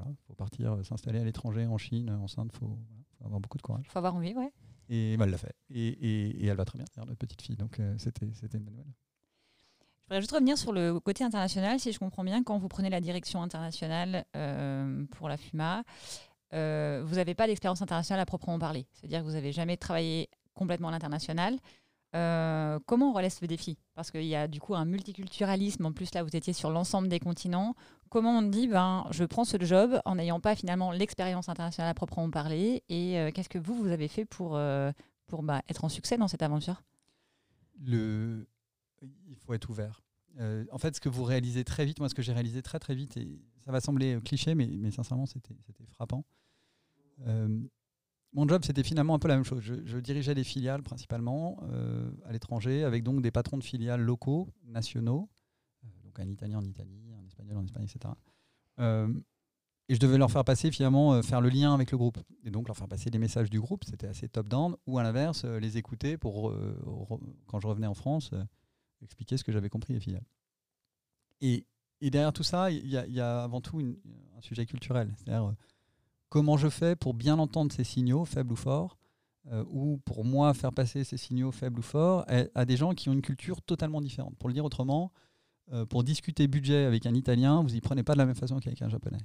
[0.09, 2.77] Il faut partir euh, s'installer à l'étranger, en Chine, enceinte, il faut,
[3.23, 3.83] avoir beaucoup de courage.
[3.85, 4.51] Il faut avoir envie, ouais.
[4.89, 5.55] Et bah, elle l'a fait.
[5.69, 7.55] Et, elle va très bien, notre petite fille.
[7.55, 8.93] Donc euh, c'était une bonne nouvelle.
[9.87, 11.79] Je voudrais juste revenir sur le côté international.
[11.79, 15.83] Si je comprends bien, quand vous prenez la direction internationale euh, pour la FUMA,
[16.51, 18.85] vous n'avez pas d'expérience internationale à proprement parler.
[18.91, 21.57] C'est-à-dire que vous n'avez jamais travaillé complètement à l'international.
[22.15, 23.77] Euh, comment on relève ce défi?
[23.95, 25.85] Parce qu'il y a du coup un multiculturalisme.
[25.85, 27.75] En plus, là, vous étiez sur l'ensemble des continents.
[28.11, 31.93] Comment on dit, ben, je prends ce job en n'ayant pas finalement l'expérience internationale à
[31.95, 34.91] proprement parler Et euh, qu'est-ce que vous, vous avez fait pour, euh,
[35.27, 36.83] pour bah, être en succès dans cette aventure?
[37.83, 38.45] Le...
[39.01, 40.03] Il faut être ouvert.
[40.37, 42.93] en fait, ce que vous réalisez très vite, moi, ce que j'ai réalisé très très
[42.93, 45.55] vite, et ça va sembler cliché, mais, mais sincèrement, c'était
[45.89, 46.23] frappant
[48.33, 49.61] mon job, c'était finalement un peu la même chose.
[49.61, 54.47] Je, dirigeais des filiales principalement euh, à l'étranger, avec donc des patrons de filiales locaux,
[54.65, 55.29] nationaux,
[55.83, 57.10] euh, donc un Italien en Italie,
[57.57, 58.13] en Espagne, etc.
[58.79, 59.13] Euh,
[59.89, 62.17] et je devais leur faire passer finalement, faire le lien avec le groupe.
[62.45, 65.43] Et donc leur faire passer les messages du groupe, c'était assez top-down, ou à l'inverse,
[65.43, 66.55] les écouter pour,
[67.47, 68.31] quand je revenais en France,
[69.01, 70.23] expliquer ce que j'avais compris des filiales.
[71.41, 71.65] Et,
[72.01, 75.13] derrière tout ça, il y, a avant tout un sujet culturel.
[75.17, 75.53] C'est-à-dire
[76.29, 78.97] comment je fais pour bien entendre ces signaux, faibles ou forts,
[79.47, 83.09] euh, ou pour moi faire passer ces signaux faibles ou forts à, des gens qui
[83.09, 84.35] ont une culture totalement différente.
[84.37, 85.17] Pour le dire autrement, euh,
[85.89, 88.81] pour discuter budget avec un Italien, vous y prenez pas de la même façon qu'avec
[88.81, 89.21] un Japonais.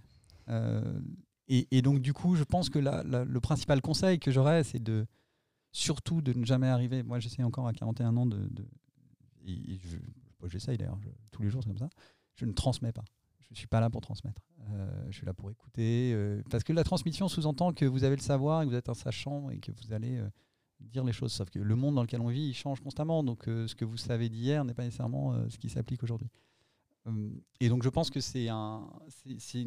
[0.49, 1.01] Euh,
[1.49, 5.07] et, donc du coup, je pense que le principal conseil que j'aurais, c'est de
[5.73, 7.03] surtout de ne jamais arriver.
[7.03, 8.49] Moi, j'essaie encore à 41 ans de,
[9.47, 9.79] et
[10.47, 10.99] j'essaye d'ailleurs
[11.31, 11.91] tous les jours, c'est comme ça.
[12.35, 13.05] Je ne transmets pas.
[13.41, 14.43] Je ne suis pas là pour transmettre.
[14.71, 16.13] Euh, je suis là pour écouter.
[16.15, 18.95] Euh, parce que la transmission sous-entend que vous avez le savoir, que vous êtes un
[18.95, 20.29] sachant et que vous allez euh,
[20.81, 21.33] dire les choses.
[21.33, 23.23] Sauf que le monde dans lequel on vit, il change constamment.
[23.23, 26.29] Donc ce que vous savez d'hier n'est pas nécessairement ce qui s'applique aujourd'hui.
[27.61, 28.89] et donc je pense que c'est un,
[29.39, 29.65] c'est,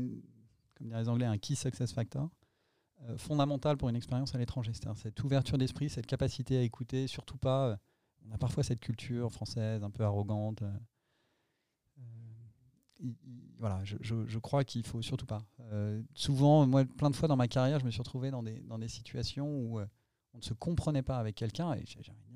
[0.76, 2.30] comme diraient les Anglais, un key success factor
[3.18, 4.72] fondamental pour une expérience à l'étranger.
[4.74, 7.80] C'est-à-dire cette ouverture d'esprit, cette capacité à écouter, surtout pas.
[8.28, 10.64] on a parfois cette culture française un peu arrogante
[13.58, 15.46] voilà, je, je, crois qu'il faut surtout pas.
[15.72, 18.62] Euh, souvent, moi, plein de fois dans ma carrière, je me suis retrouvé dans des,
[18.62, 19.86] dans des situations où euh,
[20.34, 22.36] on ne se comprenait pas avec quelqu'un et j'avais dit,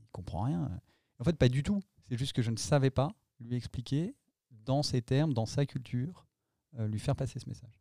[0.00, 0.80] il comprend rien.
[1.18, 1.80] En fait, pas du tout.
[2.08, 4.16] C'est juste que je ne savais pas lui expliquer
[4.50, 6.26] dans ses termes, dans sa culture,
[6.78, 7.80] euh, lui faire passer ce message.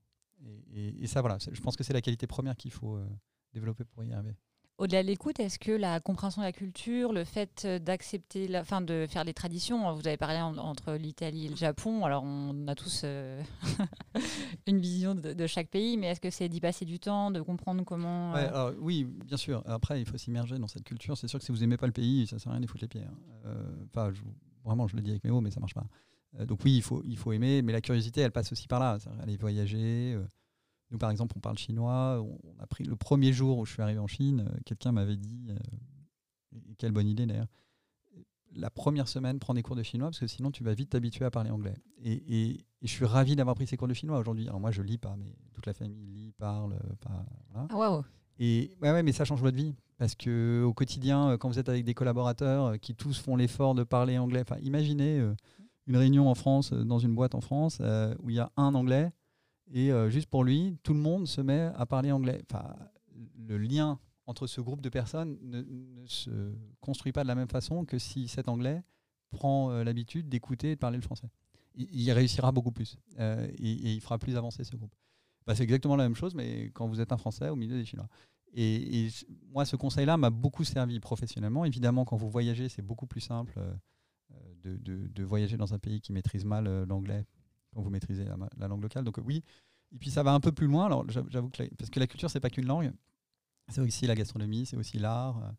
[0.71, 2.97] Et, et, ça, voilà, je pense que c'est la qualité première qu'il faut
[3.51, 4.37] développer pour y arriver.
[4.79, 8.79] Au-delà de l'écoute, est-ce que la compréhension de la culture, le fait d'accepter, la, fin,
[8.79, 12.75] de faire les traditions, vous avez parlé entre l'Italie et le Japon, alors on a
[12.75, 13.43] tous euh,
[14.67, 17.83] une vision de, chaque pays, mais est-ce que c'est d'y passer du temps, de comprendre
[17.83, 18.33] comment...
[18.37, 19.63] Euh, oui, bien sûr.
[19.65, 21.17] Après, il faut s'immerger dans cette culture.
[21.17, 22.67] C'est sûr que si vous n'aimez pas le pays, ça ne sert à rien d'y
[22.67, 23.03] foutre les pieds.
[23.03, 23.17] Hein.
[23.47, 24.13] Euh, enfin,
[24.63, 26.45] vraiment, je le dis avec mes mots, mais ça ne marche pas.
[26.45, 28.97] donc oui, il faut, il faut aimer, mais la curiosité, elle passe aussi par là.
[29.21, 30.17] Aller voyager
[30.91, 32.21] Nous, par exemple, on parle chinois.
[32.21, 35.49] On, a pris le premier jour où je suis arrivé en Chine, quelqu'un m'avait dit,
[36.77, 37.47] quelle bonne idée d'ailleurs,
[38.55, 41.25] la première semaine, prends des cours de chinois parce que sinon tu vas vite t'habituer
[41.25, 41.75] à parler anglais.
[42.03, 44.47] Et, je suis ravi d'avoir pris ces cours de chinois aujourd'hui.
[44.47, 46.79] Alors moi, je lis pas, mais toute la famille lit, parle.
[47.01, 47.67] Pas, voilà.
[47.69, 48.01] Ah,
[48.39, 49.75] Et ouais, ouais, mais ça change votre vie.
[49.99, 53.35] Parce que au quotidien, euh, quand vous êtes avec des collaborateurs euh, qui tous font
[53.35, 55.35] l'effort de parler anglais, enfin, imaginez euh,
[55.87, 57.81] une réunion en France, dans une boîte en France,
[58.19, 59.11] où il y a un anglais,
[59.71, 62.41] et juste pour lui, tout le monde se met à parler anglais.
[62.49, 62.75] Enfin,
[63.47, 65.63] le lien entre ce groupe de personnes ne,
[66.05, 68.83] se construit pas de la même façon que si cet anglais
[69.31, 71.29] prend euh, l'habitude d'écouter et de parler le français.
[71.75, 74.93] Il, réussira beaucoup plus euh, et, il fera plus avancer ce groupe.
[75.47, 77.85] Bah, c'est exactement la même chose, mais quand vous êtes un Français au milieu des
[77.85, 78.07] Chinois.
[78.53, 79.07] Et,
[79.51, 81.65] moi, ce conseil-là m'a beaucoup servi professionnellement.
[81.65, 83.59] Évidemment, quand vous voyagez, c'est beaucoup plus simple
[84.65, 87.25] euh, de, voyager dans un pays qui maîtrise mal l'anglais
[87.73, 88.25] quand vous maîtrisez
[88.57, 89.03] la, langue locale.
[89.03, 89.43] Donc oui,
[89.91, 90.85] et puis ça va un peu plus loin.
[90.85, 92.91] Alors j'avoue que parce que la culture, c'est pas qu'une langue.
[93.69, 95.53] C'est aussi la gastronomie, c'est aussi l'art.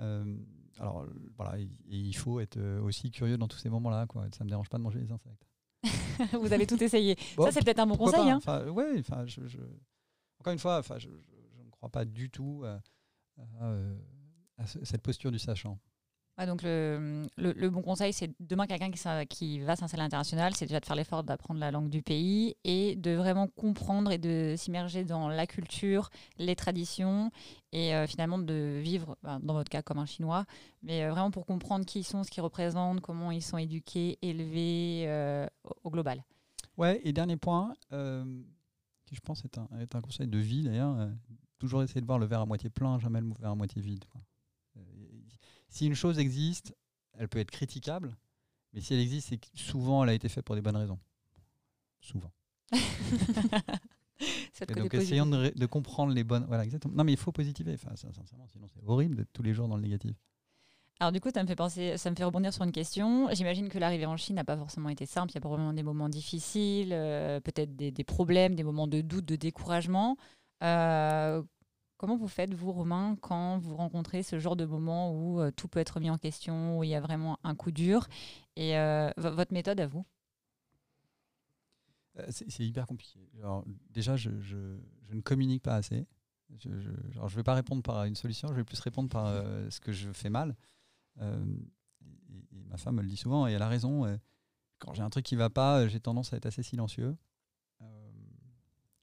[0.00, 0.36] Euh,
[0.78, 4.06] alors voilà, il faut être euh, aussi curieux dans tous ces moments-là.
[4.06, 4.26] Quoi.
[4.30, 5.44] Ça ne me dérange pas de manger les insectes.
[6.40, 7.16] Vous avez tout essayé.
[7.36, 8.30] ça, c'est peut-être un bon conseil.
[8.30, 8.40] Hein.
[8.70, 9.58] ouais, je,
[10.38, 11.08] encore une fois, je, je,
[11.64, 15.78] ne crois pas du tout à cette posture du sachant
[16.46, 18.90] donc le, bon conseil, c'est demain quelqu'un
[19.26, 22.54] qui, va s'installer à l'international, c'est déjà de faire l'effort d'apprendre la langue du pays
[22.62, 27.32] et de vraiment comprendre et de s'immerger dans la culture, les traditions
[27.72, 30.44] et euh, finalement de vivre, ben, dans votre cas comme un Chinois,
[30.82, 34.18] mais euh, vraiment pour comprendre qui ils sont, ce qu'ils représentent, comment ils sont éduqués,
[34.22, 35.46] élevés euh,
[35.82, 36.24] au, global.
[36.76, 41.10] Ouais, et dernier point, qui je pense est un, conseil de vie d'ailleurs,
[41.58, 44.04] toujours essayer de voir le verre à moitié plein, jamais le verre à moitié vide.
[45.68, 46.74] Si une chose existe,
[47.18, 48.16] elle peut être critiquable,
[48.72, 50.98] mais si elle existe, c'est que souvent elle a été faite pour des bonnes raisons.
[52.00, 52.32] Souvent.
[54.76, 56.44] donc essayons de, comprendre les bonnes.
[56.46, 56.94] Voilà, exactement.
[56.94, 57.74] Non, mais il faut positiver.
[57.74, 60.16] Enfin, sincèrement, sinon c'est horrible d'être tous les jours dans le négatif.
[61.00, 63.28] Alors du coup, ça me fait penser, ça me fait rebondir sur une question.
[63.32, 65.30] J'imagine que l'arrivée en Chine n'a pas forcément été simple.
[65.30, 69.24] Il y a probablement des moments difficiles, euh, peut-être des, problèmes, des moments de doute,
[69.24, 70.16] de découragement.
[70.64, 71.42] Euh,
[71.98, 75.66] Comment vous faites, vous, Romain, quand vous rencontrez ce genre de moment où euh, tout
[75.66, 78.06] peut être mis en question, où il y a vraiment un coup dur?
[78.54, 80.06] Et euh, votre méthode à vous?
[82.20, 83.18] Euh, C'est hyper compliqué.
[83.90, 84.30] déjà, je,
[85.10, 86.06] ne communique pas assez.
[86.60, 89.26] Je ne vais pas répondre par une solution, je vais plus répondre par
[89.68, 90.56] ce que je fais mal.
[91.20, 94.06] Et, ma femme me le dit souvent, et elle a raison.
[94.78, 97.16] quand j'ai un truc qui ne va pas, j'ai tendance à être assez silencieux.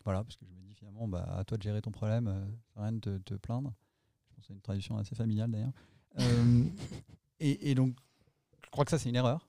[0.05, 0.64] voilà, parce que je me
[0.95, 3.73] finalement, bah, à toi de gérer ton problème, euh, rien de te, plaindre.
[4.29, 5.73] Je pense que c'est une tradition assez familiale d'ailleurs.
[6.19, 6.63] Euh,
[7.39, 7.95] et, donc,
[8.63, 9.47] je crois que ça, c'est une erreur.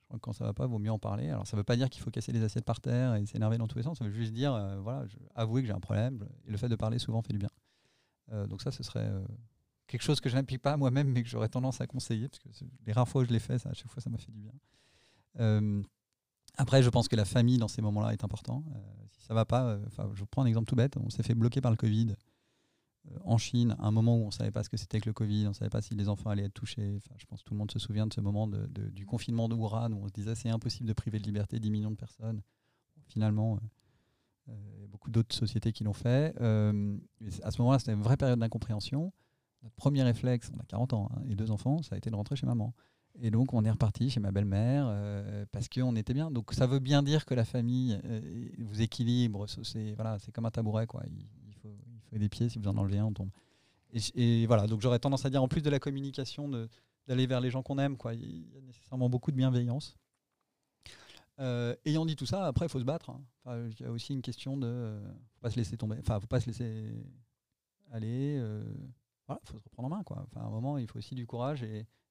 [0.00, 1.28] Je crois que quand ça va pas, il vaut mieux en parler.
[1.28, 3.58] Alors, ça ne veut pas dire qu'il faut casser les assiettes par terre et s'énerver
[3.58, 3.98] dans tous les sens.
[3.98, 5.04] Ça veut juste dire, euh, voilà,
[5.34, 6.26] avouer que j'ai un problème.
[6.46, 7.50] Et le fait de parler souvent fait du bien.
[8.48, 9.10] donc, ça, ce serait
[9.86, 12.64] quelque chose que je n'applique pas moi-même, mais que j'aurais tendance à conseiller, parce que
[12.86, 14.40] les rares fois où je l'ai fait, ça, à chaque fois, ça m'a fait du
[14.40, 14.52] bien.
[16.56, 18.64] Après, je pense que la famille dans ces moments-là est important.
[18.74, 18.78] Euh,
[19.10, 20.96] si ça va pas, euh, je vous prends un exemple tout bête.
[20.96, 22.14] On s'est fait bloquer par le Covid
[23.10, 25.08] euh, en Chine, à un moment où on ne savait pas ce que c'était que
[25.08, 26.98] le Covid, on ne savait pas si les enfants allaient être touchés.
[27.16, 29.92] je pense que tout le monde se souvient de ce moment du confinement de Wuhan
[29.92, 32.42] où on se disait c'est impossible de priver de liberté 10 millions de personnes.
[33.08, 33.60] Finalement,
[34.48, 36.34] il y a beaucoup d'autres sociétés qui l'ont fait.
[36.38, 39.12] à ce moment-là, c'était une vraie période d'incompréhension.
[39.62, 42.16] Notre premier réflexe, on a 40 ans hein, et deux enfants, ça a été de
[42.16, 42.72] rentrer chez maman.
[43.20, 46.30] Et donc, on est reparti chez ma belle-mère euh, parce qu'on était bien.
[46.30, 49.46] Donc, ça veut bien dire que la famille euh, vous équilibre.
[49.46, 50.86] C'est voilà, comme un tabouret.
[50.86, 51.02] Quoi.
[51.06, 52.48] Il, faut, il faut des pieds.
[52.48, 53.30] Si vous en enlevez un, on tombe.
[54.14, 56.50] Et, voilà, donc j'aurais tendance à dire, en plus de la communication,
[57.06, 57.96] d'aller vers les gens qu'on aime.
[57.96, 58.14] Quoi.
[58.14, 59.96] Il y a nécessairement beaucoup de bienveillance.
[61.38, 63.10] Euh, ayant dit tout ça, après, il faut se battre.
[63.10, 63.70] Hein.
[63.70, 65.96] il y a aussi une question de ne pas se laisser tomber.
[66.00, 66.92] Enfin, faut pas se laisser
[67.90, 68.38] aller.
[69.26, 70.02] voilà, il faut se reprendre en main.
[70.02, 70.26] Quoi.
[70.26, 71.64] Enfin, à un moment, il faut aussi du courage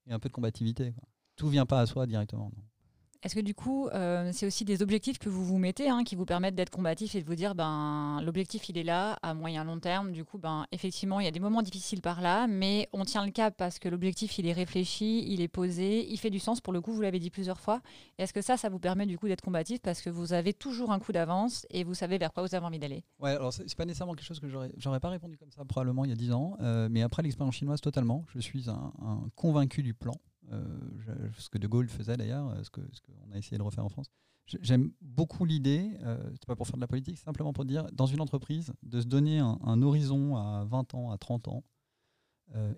[0.06, 0.92] et un peu de combativité.
[0.92, 1.04] Quoi.
[1.36, 2.50] Tout vient pas à soi directement.
[3.26, 6.14] Est-ce que du coup, euh, c'est aussi des objectifs que vous vous mettez hein, qui
[6.14, 9.64] vous permettent d'être combatif et de vous dire, ben, l'objectif, il est là, à moyen
[9.64, 10.12] long terme.
[10.12, 13.26] Du coup, ben, effectivement, il y a des moments difficiles par là, mais on tient
[13.26, 16.60] le cap parce que l'objectif, il est réfléchi, il est posé, il fait du sens.
[16.60, 17.80] Pour le coup, vous l'avez dit plusieurs fois.
[18.16, 20.92] Est-ce que ça, ça vous permet du coup d'être combatif parce que vous avez toujours
[20.92, 23.02] un coup d'avance et vous savez vers quoi vous avez envie d'aller?
[23.18, 26.10] Ouais, alors c'est pas nécessairement quelque chose que j'aurais, pas répondu comme ça probablement il
[26.10, 28.24] y a 10 ans, euh, mais après l'expérience chinoise, totalement.
[28.28, 28.66] Je suis
[29.34, 30.14] convaincu du plan.
[30.52, 33.84] Euh, ce que De Gaulle faisait d'ailleurs, euh, ce qu'on qu'on a essayé de refaire
[33.84, 34.06] en France.
[34.46, 38.06] J'aime beaucoup l'idée, euh, c'est pas pour faire de la politique, simplement pour dire, dans
[38.06, 41.64] une entreprise, de se donner un, horizon à 20 ans, à 30 ans.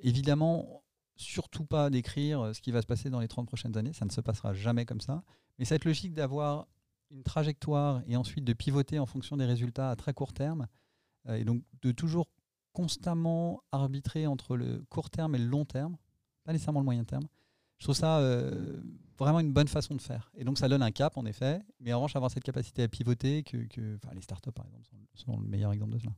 [0.01, 0.83] évidemment,
[1.17, 4.11] surtout pas d'écrire ce qui va se passer dans les 30 prochaines années, ça ne
[4.11, 5.23] se passera jamais comme ça.
[5.59, 6.69] Mais cette logique d'avoir
[7.11, 10.69] une trajectoire et ensuite de pivoter en fonction des résultats à très court terme.
[11.29, 12.29] Et donc de toujours
[12.73, 15.99] constamment arbitrer entre le court terme et le long terme,
[16.45, 17.29] pas nécessairement le moyen terme.
[17.79, 18.81] Je trouve ça euh,
[19.19, 20.31] vraiment une bonne façon de faire.
[20.37, 22.89] Et donc ça donne un cap en effet, mais en revanche avoir cette capacité à
[22.89, 26.13] pivoter, que, que les startups par exemple sont, sont le meilleur exemple de cela.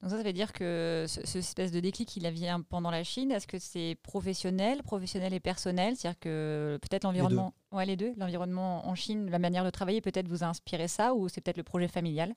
[0.00, 3.30] Donc ça, ça veut dire que ce, espèce de déclic, il vient pendant la Chine.
[3.30, 5.96] Est-ce que c'est professionnel, professionnel et personnel?
[5.96, 10.28] C'est-à-dire que peut-être l'environnement, ouais, les deux, l'environnement en Chine, la manière de travailler, peut-être
[10.28, 12.34] vous a inspiré ça, ou c'est peut-être le projet familial?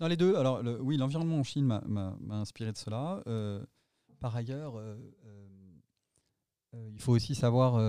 [0.00, 0.36] Non, les deux.
[0.36, 3.22] Alors oui, l'environnement en Chine m'a inspiré de cela.
[3.26, 3.64] Euh,
[4.20, 4.96] par ailleurs, euh,
[5.26, 5.46] euh,
[6.72, 7.80] il faut aussi savoir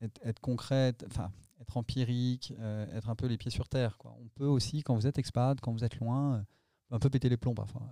[0.00, 2.52] être, être, concret, enfin être empirique,
[2.94, 3.98] être un peu les pieds sur terre.
[3.98, 4.16] Quoi.
[4.20, 6.44] On peut aussi, quand vous êtes expat, quand vous êtes loin
[6.92, 7.82] un peu péter les plombs parfois.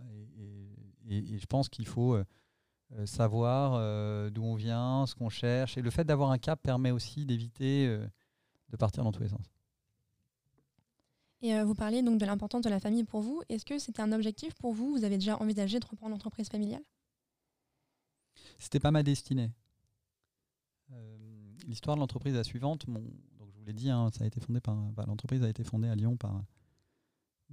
[1.08, 2.24] Et, je pense qu'il faut euh,
[2.92, 5.76] euh, savoir euh, d'où on vient, ce qu'on cherche.
[5.76, 7.88] Et le fait d'avoir un cap permet aussi d'éviter
[8.68, 9.44] de partir dans tous les sens.
[11.42, 13.42] Et vous parliez donc de l'importance de la famille pour vous.
[13.48, 14.90] Est-ce que c'était un objectif pour vous?
[14.92, 16.82] Vous avez déjà envisagé de reprendre l'entreprise familiale?
[18.58, 19.50] C'était pas ma destinée.
[21.66, 22.86] L'histoire de l'entreprise est la suivante.
[22.88, 25.64] Mon, donc je vous l'ai dit, hein, ça a été fondé par, l'entreprise a été
[25.64, 26.42] fondée à Lyon par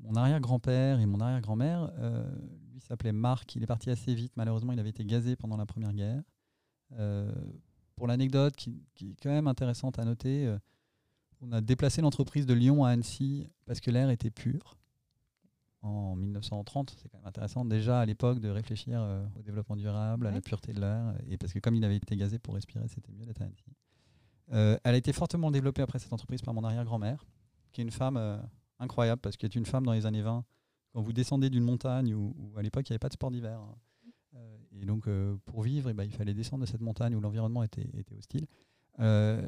[0.03, 2.23] mon arrière-grand-père et mon arrière-grand-mère, euh,
[2.71, 5.65] lui s'appelait Marc, il est parti assez vite, malheureusement il avait été gazé pendant la
[5.65, 6.21] Première Guerre.
[6.93, 7.31] Euh,
[7.95, 10.57] pour l'anecdote qui, est quand même intéressante à noter, euh,
[11.41, 14.77] on a déplacé l'entreprise de Lyon à Annecy parce que l'air était pur
[15.81, 16.95] en 1930.
[16.97, 19.01] C'est quand même intéressant déjà à l'époque de réfléchir
[19.35, 22.15] au développement durable, à la pureté de l'air, et parce que comme il avait été
[22.15, 23.75] gazé pour respirer, c'était mieux d'être à Annecy.
[24.49, 27.25] Elle a été fortement développée après cette entreprise par mon arrière-grand-mère,
[27.71, 28.41] qui est une femme
[28.79, 30.43] incroyable parce qu'être une femme dans les années 20,
[30.93, 33.59] quand vous descendez d'une montagne où, à l'époque il n'y avait pas de sport d'hiver,
[33.59, 33.75] hein,
[34.35, 37.21] euh, et donc euh, pour vivre, eh ben, il fallait descendre de cette montagne où
[37.21, 38.47] l'environnement était, hostile.
[38.99, 39.47] Euh,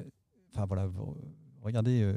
[0.54, 0.88] enfin voilà,
[1.62, 2.14] regardez,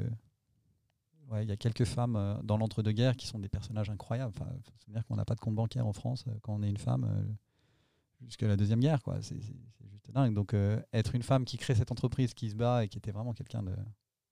[1.41, 4.33] il y a quelques femmes dans l'entre-deux-guerres qui sont des personnages incroyables.
[4.35, 7.07] Enfin, c'est-à-dire qu'on n'a pas de compte bancaire en France quand on est une femme
[8.25, 9.21] jusqu'à la deuxième guerre, quoi.
[9.21, 10.33] C'est juste dingue.
[10.33, 10.55] Donc
[10.93, 13.63] être une femme qui crée cette entreprise, qui se bat et qui était vraiment quelqu'un
[13.63, 13.75] de.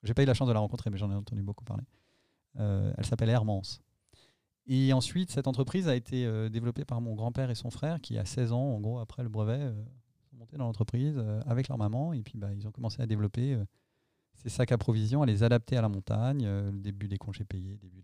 [0.04, 1.84] J'ai pas eu la chance de la rencontrer, mais j'en ai entendu beaucoup parler.
[2.60, 3.82] Euh, elle s'appelle Hermance.
[4.68, 8.18] Et ensuite, cette entreprise a été euh, développée par mon grand-père et son frère, qui,
[8.18, 9.74] à 16 ans, en gros, après le brevet, euh,
[10.30, 12.14] sont montés dans l'entreprise avec leur maman.
[12.14, 13.58] Et puis, bah, ils ont commencé à développer
[14.36, 17.78] ces sacs à provisions, à les adapter à la montagne, le début des congés payés,
[17.78, 18.02] début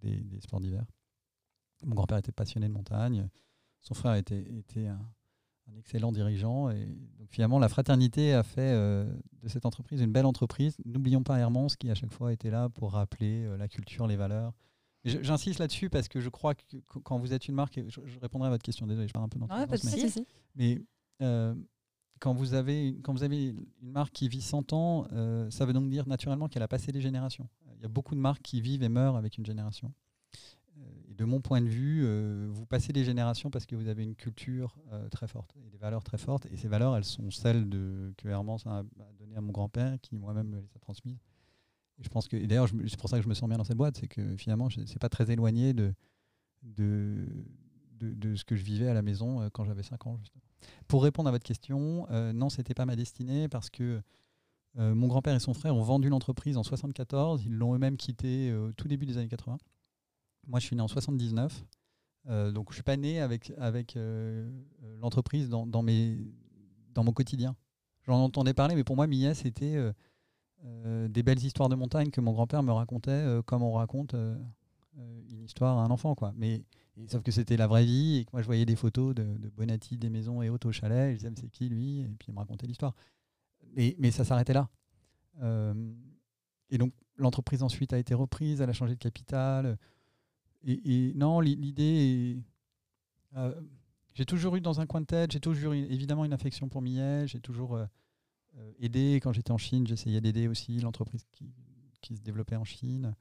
[0.00, 0.84] des, sports d'hiver.
[1.84, 3.28] Mon grand-père était passionné de montagne.
[3.80, 5.00] Son frère était, était un,
[5.68, 6.70] un, excellent dirigeant.
[6.70, 6.86] Et
[7.18, 10.76] donc, finalement, la fraternité a fait de cette entreprise une belle entreprise.
[10.84, 14.52] N'oublions pas Hermance, qui à chaque fois était là pour rappeler la culture, les valeurs
[15.06, 18.50] J'insiste là-dessus parce que je crois que quand vous êtes une marque, je, répondrai à
[18.50, 20.12] votre question, désolé, je parle un peu dans ah, pas mais,
[20.56, 20.82] mais
[21.22, 21.54] euh,
[22.18, 25.72] quand, vous avez, quand vous avez une marque qui vit 100 ans, euh, ça veut
[25.72, 27.48] donc dire naturellement qu'elle a passé des générations.
[27.76, 29.92] Il y a beaucoup de marques qui vivent et meurent avec une génération.
[31.16, 32.06] Euh, et de mon point de vue,
[32.48, 34.76] vous passez des générations parce que vous avez une culture
[35.10, 36.46] très forte et des valeurs très fortes.
[36.46, 38.82] Et ces valeurs, elles sont celles de, que Hermance a,
[39.18, 41.18] données à mon grand-père, qui moi-même les a transmises
[41.98, 43.96] je pense que, d'ailleurs, c'est pour ça que je me sens bien dans cette boîte,
[43.96, 45.94] c'est que finalement, c'est pas très éloigné de,
[46.62, 47.26] de,
[47.98, 50.20] de, ce que je vivais à la maison euh, quand j'avais 5 ans.
[50.88, 54.02] Pour répondre à votre question, euh, non, c'était pas ma destinée parce que
[54.78, 57.44] euh, mon grand-père et son frère ont vendu l'entreprise en 74.
[57.44, 59.56] Ils l'ont eux-mêmes quitté au tout début des années 80.
[60.46, 61.64] Moi, je suis né en 79.
[62.52, 63.98] donc, je suis pas né avec, avec
[65.00, 66.18] l'entreprise dans, dans, mes,
[66.94, 67.56] dans mon quotidien.
[68.04, 69.92] J'en entendais parler, mais pour moi, Millet, c'était
[70.64, 74.14] euh, des belles histoires de montagne que mon grand-père me racontait euh, comme on raconte
[74.14, 74.36] euh,
[75.30, 76.14] une histoire à un enfant.
[76.14, 76.32] Quoi.
[76.34, 76.64] Mais,
[77.08, 79.98] sauf que c'était la vraie vie et que moi je voyais des photos de, Bonatti,
[79.98, 81.12] des maisons et autres au chalet.
[81.12, 82.00] je disais, c'est qui lui?
[82.00, 82.94] Et puis il me racontait l'histoire.
[83.76, 84.68] Mais ça s'arrêtait là.
[86.70, 89.76] et donc l'entreprise ensuite a été reprise, elle a changé de capital.
[90.66, 92.42] Et, non, l'idée
[93.34, 93.42] est.
[94.14, 96.82] j'ai toujours eu dans un coin de tête, j'ai toujours eu évidemment une affection pour
[96.82, 99.20] Millet, j'ai toujours euh, aider.
[99.22, 101.52] Quand j'étais en Chine, j'essayais d'aider aussi l'entreprise qui,
[102.00, 103.14] qui, se développait en Chine.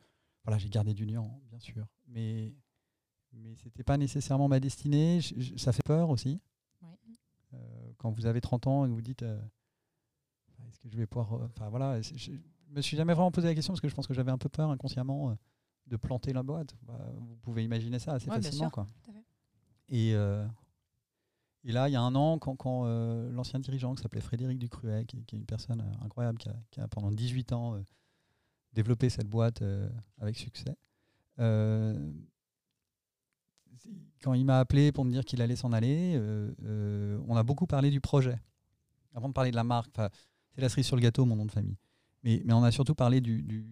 [0.43, 1.85] Voilà, j'ai gardé du lien, bien sûr.
[2.07, 2.53] Mais,
[3.33, 5.19] mais ce n'était pas nécessairement ma destinée.
[5.57, 6.39] ça fait peur aussi.
[7.53, 7.57] Euh,
[7.97, 9.39] quand vous avez 30 ans et que vous dites euh,
[10.67, 11.33] est-ce que je vais pouvoir.
[11.43, 12.31] Enfin voilà, je
[12.69, 14.49] me suis jamais vraiment posé la question parce que je pense que j'avais un peu
[14.49, 15.37] peur inconsciemment
[15.87, 16.75] de planter la boîte.
[16.83, 18.69] Bah, vous pouvez imaginer ça assez facilement.
[18.69, 18.87] Quoi.
[19.89, 20.15] Et,
[21.67, 25.05] et là, il y a un an, quand, euh, l'ancien dirigeant qui s'appelait Frédéric Ducruet,
[25.05, 27.83] qui, qui, est une personne euh, incroyable, qui a, pendant 18 ans euh,
[28.73, 29.63] développé cette boîte
[30.19, 30.75] avec succès,
[34.21, 36.19] quand il m'a appelé pour me dire qu'il allait s'en aller,
[37.27, 38.37] on a beaucoup parlé du projet.
[39.13, 39.91] Avant de parler de la marque,
[40.53, 41.77] c'est la cerise sur le gâteau, mon nom de famille.
[42.23, 43.65] Mais, mais on a surtout parlé du, du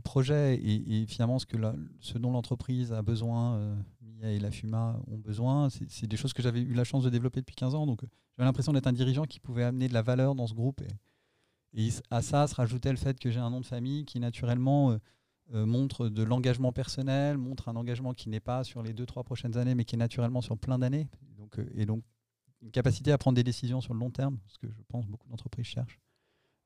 [0.00, 1.56] projet et, finalement ce, que
[2.00, 6.42] ce dont l'entreprise a besoin, Mia et la FUMA ont besoin, c'est des choses que
[6.42, 7.86] j'avais eu la chance de développer depuis 15 ans.
[7.86, 8.02] Donc
[8.36, 10.82] j'avais l'impression d'être un dirigeant qui pouvait amener de la valeur dans ce groupe.
[11.74, 14.98] Et, à ça se rajoutait le fait que j'ai un nom de famille qui naturellement
[15.54, 19.22] euh, montre de l'engagement personnel, montre un engagement qui n'est pas sur les deux, trois
[19.22, 21.06] prochaines années, mais qui est naturellement sur plein d'années.
[21.38, 22.02] Donc, euh, et donc,
[22.62, 25.28] une capacité à prendre des décisions sur le long terme, ce que je pense beaucoup
[25.28, 26.00] d'entreprises cherchent.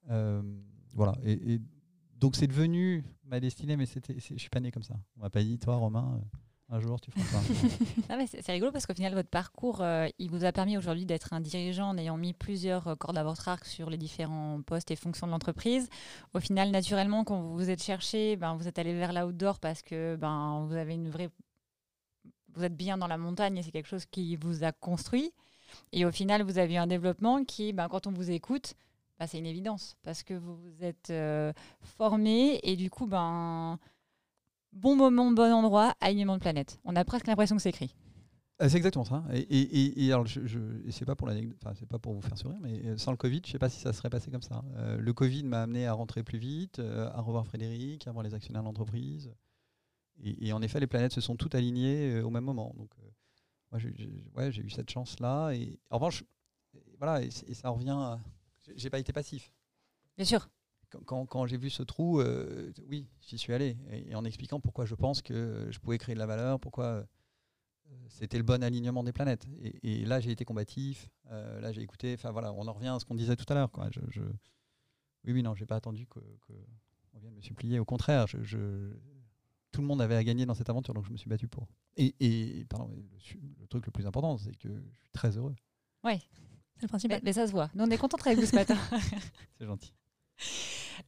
[0.08, 0.40] Euh,
[0.94, 1.14] voilà.
[1.24, 1.60] Et,
[2.20, 4.94] donc, c'est devenu ma destinée, mais je ne suis pas né comme ça.
[5.16, 6.20] On m'a pas dit, toi, Romain,
[6.68, 8.26] un jour tu feras ça.
[8.42, 11.40] c'est rigolo parce qu'au final, votre parcours, euh, il vous a permis aujourd'hui d'être un
[11.40, 14.96] dirigeant en ayant mis plusieurs euh, cordes à votre arc sur les différents postes et
[14.96, 15.88] fonctions de l'entreprise.
[16.34, 19.82] Au final, naturellement, quand vous vous êtes cherché, ben, vous êtes allé vers l'outdoor parce
[19.82, 21.30] que ben, vous avez une vraie.
[22.54, 25.32] Vous êtes bien dans la montagne et c'est quelque chose qui vous a construit.
[25.92, 28.74] Et au final, vous avez eu un développement qui, ben, quand on vous écoute,
[29.20, 31.52] ben, c'est une évidence parce que vous êtes euh,
[31.82, 33.78] formé et du coup, ben
[34.72, 36.80] bon moment, bon endroit, alignement de planète.
[36.84, 37.94] On a presque l'impression que c'est écrit.
[38.62, 39.22] Euh, c'est exactement ça.
[39.32, 40.58] Et, et, alors, je,
[40.90, 41.30] c'est pas pour
[41.74, 43.80] c'est pas pour vous faire sourire, mais euh, sans le Covid, je sais pas si
[43.80, 44.62] ça serait passé comme ça.
[44.76, 48.34] Euh, le Covid m'a amené à rentrer plus vite, à revoir Frédéric, à voir les
[48.34, 49.30] actionnaires de l'entreprise.
[50.22, 52.74] Et, en effet, les planètes se sont toutes alignées au même moment.
[52.76, 52.90] Donc,
[53.70, 53.80] moi,
[54.50, 55.52] j'ai, eu cette chance-là.
[55.52, 56.24] Et en revanche,
[56.98, 58.18] voilà, et, ça revient.
[58.76, 59.52] J'ai pas été passif.
[60.16, 60.48] Bien sûr
[61.06, 63.76] quand, j'ai vu ce trou, euh, oui, j'y suis allé.
[63.90, 67.04] Et, en expliquant pourquoi je pense que je pouvais créer de la valeur, pourquoi euh,
[68.08, 69.46] c'était le bon alignement des planètes.
[69.82, 71.08] Et, là, j'ai été combatif.
[71.30, 72.14] Euh, là, j'ai écouté.
[72.14, 73.70] Enfin voilà, on en revient à ce qu'on disait tout à l'heure.
[73.90, 74.20] Je,
[75.24, 76.52] Oui, oui, non, j'ai pas attendu qu'on que
[77.20, 77.78] vienne me supplier.
[77.78, 78.92] Au contraire, je,
[79.72, 81.68] tout le monde avait à gagner dans cette aventure, donc je me suis battu pour.
[81.96, 82.90] Et, pardon,
[83.60, 85.54] le, truc le plus important, c'est que je suis très heureux.
[86.02, 86.49] Oui, c'est
[86.82, 87.20] le principal.
[87.22, 87.70] Mais, ça se voit.
[87.74, 88.76] Nous, on est contents avec vous ce matin.
[89.58, 89.92] c'est gentil.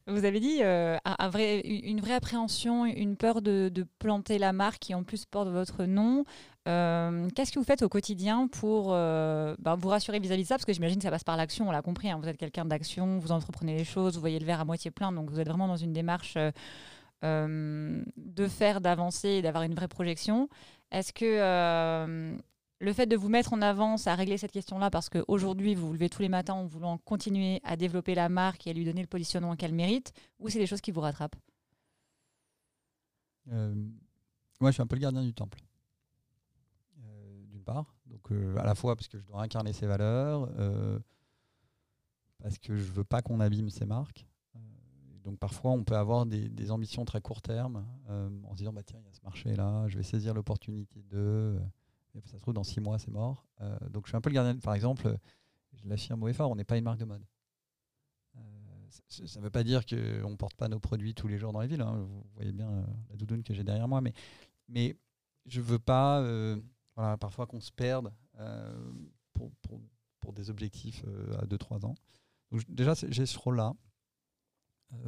[0.07, 4.79] Vous avez dit euh, un vrai, une vraie appréhension, une peur de, planter la marque
[4.79, 6.25] qui en plus porte votre nom.
[6.67, 10.55] Euh, qu'est-ce que vous faites au quotidien pour euh, bah, vous rassurer vis-à-vis de ça?
[10.55, 12.09] Parce que j'imagine que ça passe par l'action, on l'a compris.
[12.09, 12.19] Hein.
[12.21, 15.11] vous êtes quelqu'un d'action, vous entreprenez les choses, vous voyez le verre à moitié plein,
[15.11, 16.37] donc vous êtes vraiment dans une démarche
[17.23, 20.49] de faire, d'avancer et d'avoir une vraie projection.
[20.91, 22.35] Est-ce que
[22.83, 25.93] le fait de vous mettre en avance à régler cette question-là, parce qu'aujourd'hui, vous vous
[25.93, 29.01] levez tous les matins en voulant continuer à développer la marque et à lui donner
[29.01, 31.37] le positionnement qu'elle mérite, ou c'est des choses qui vous rattrapent?
[33.51, 33.73] Euh,
[34.59, 35.59] Moi, je suis un peu le gardien du temple.
[36.99, 40.49] Euh, d'une part, donc euh, à la fois parce que je dois incarner ses valeurs,
[42.41, 44.27] parce que je veux pas qu'on abîme ses marques.
[45.23, 48.83] donc parfois, on peut avoir des, des ambitions très court terme en se disant bah
[48.83, 51.57] tiens, il y a ce marché-là, je vais saisir l'opportunité de
[52.21, 53.45] ça se trouve, dans six mois, c'est mort.
[53.61, 54.55] Euh, donc je suis un peu le gardien.
[54.57, 55.17] Par exemple,
[55.73, 57.25] je l'affirme au effort, on n'est pas une marque de mode.
[58.37, 58.41] Euh,
[59.09, 59.95] ça ne veut pas dire qu'on
[60.29, 61.81] ne porte pas nos produits tous les jours dans les villes.
[61.81, 62.05] Hein.
[62.07, 64.01] Vous voyez bien euh, la doudoune que j'ai derrière moi.
[64.01, 64.13] Mais,
[64.67, 64.95] mais
[65.45, 66.21] je ne veux pas
[66.95, 68.13] voilà, parfois qu'on se perde
[69.33, 69.81] pour, pour,
[70.19, 71.03] pour, des objectifs
[71.39, 71.95] à 2-3 ans.
[72.69, 73.73] Déjà, j'ai ce rôle-là.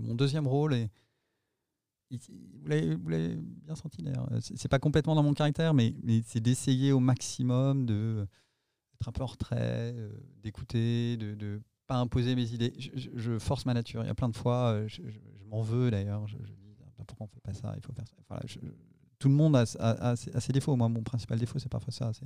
[0.02, 0.90] mon deuxième rôle est
[2.12, 2.68] vous
[3.10, 4.30] l'avez bien senti d'ailleurs.
[4.40, 5.94] C'est pas complètement dans mon caractère, mais,
[6.26, 8.28] c'est d'essayer au maximum de
[9.00, 10.10] être un peu en retrait, euh,
[10.42, 12.74] d'écouter, de, ne pas imposer mes idées.
[12.78, 14.04] Je, force ma nature.
[14.04, 15.02] Il y a plein de fois, euh, je,
[15.48, 16.28] m'en veux d'ailleurs.
[16.28, 17.74] Je, dis bah, pourquoi on fait pas ça?
[17.76, 18.40] Il faut faire ça.
[19.20, 20.76] tout le monde a, a, ses, défauts.
[20.76, 22.14] Moi, mon principal défaut, c'est parfois ça.
[22.14, 22.26] C'est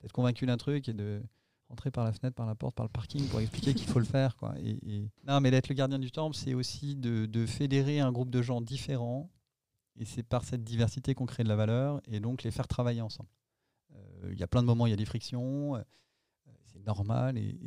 [0.00, 1.22] d'être convaincu d'un truc et de
[1.72, 4.04] entrer par la fenêtre, par la porte, par le parking pour expliquer qu'il faut le
[4.04, 4.36] faire.
[4.36, 4.54] Quoi.
[4.60, 8.42] Et, Non, mais d'être le gardien du temple, c'est aussi de, fédérer un groupe de
[8.42, 9.30] gens différents.
[9.96, 13.02] Et c'est par cette diversité qu'on crée de la valeur et donc les faire travailler
[13.02, 13.28] ensemble.
[13.94, 15.76] Euh, il y a plein de moments, il y a des frictions.
[15.76, 15.82] Euh,
[16.66, 17.58] c'est normal et,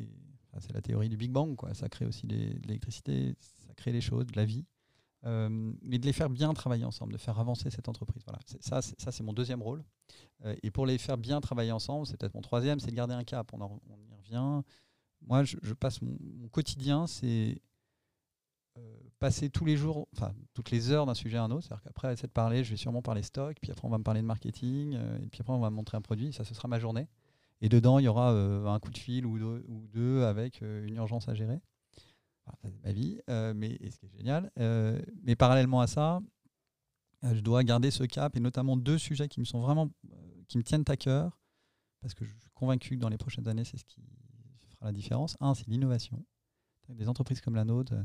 [0.59, 1.55] c'est la théorie du Big Bang.
[1.55, 1.73] Quoi.
[1.73, 4.65] Ça crée aussi de l'électricité, ça crée les choses, de la vie.
[5.25, 5.49] Euh,
[5.81, 8.21] mais de les faire bien travailler ensemble, de faire avancer cette entreprise.
[8.25, 8.39] Voilà.
[8.59, 9.83] Ça, c'est mon deuxième rôle.
[10.45, 13.15] Euh, et pour les faire bien travailler ensemble, c'est peut-être mon troisième, c'est de garder
[13.15, 13.51] un cap.
[13.53, 14.61] On, y revient.
[15.21, 17.59] Moi, je, passe mon, quotidien, c'est
[18.77, 21.65] euh, passer tous les jours, enfin toutes les heures d'un sujet à un autre.
[21.67, 24.03] C'est-à-dire qu'après, essayer de parler, je vais sûrement parler stock, puis après, on va me
[24.03, 26.33] parler de marketing, et puis après, on va me montrer un produit.
[26.33, 27.07] Ça, ce sera ma journée.
[27.61, 31.33] Et dedans, il y aura un coup de fil ou deux avec une urgence à
[31.33, 31.61] gérer
[32.63, 34.51] c'est ma vie, euh, mais ce qui est génial.
[34.59, 36.19] Euh, mais parallèlement à ça,
[37.23, 39.89] euh, je dois garder ce cap et notamment deux sujets qui me sont vraiment,
[40.47, 41.39] qui me tiennent à cœur,
[42.01, 44.01] parce que je suis convaincu que dans les prochaines années, c'est ce qui
[44.69, 45.35] fera la différence.
[45.39, 46.23] Un, c'est l'innovation.
[46.89, 47.95] Des entreprises comme la nôtre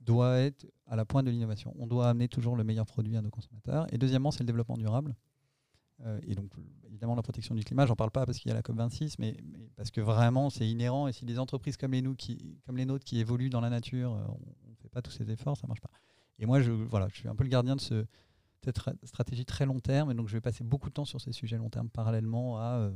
[0.00, 1.74] doivent être à la pointe de l'innovation.
[1.78, 3.86] On doit amener toujours le meilleur produit à nos consommateurs.
[3.92, 5.14] Et deuxièmement, c'est le développement durable.
[6.04, 6.50] Euh, et donc,
[6.86, 9.36] évidemment, la protection du climat, j'en parle pas parce qu'il y a la COP26, mais,
[9.76, 11.08] parce que vraiment, c'est inhérent.
[11.08, 13.70] Et si des entreprises comme les, nous, qui, comme les nôtres qui évoluent dans la
[13.70, 14.24] nature, euh,
[14.66, 15.90] on ne fait pas tous ces efforts, ça marche pas.
[16.38, 18.04] Et moi, je, voilà, je suis un peu le gardien de ce,
[18.64, 20.10] cette stratégie très long terme.
[20.10, 22.90] Et donc, je vais passer beaucoup de temps sur ces sujets long terme parallèlement à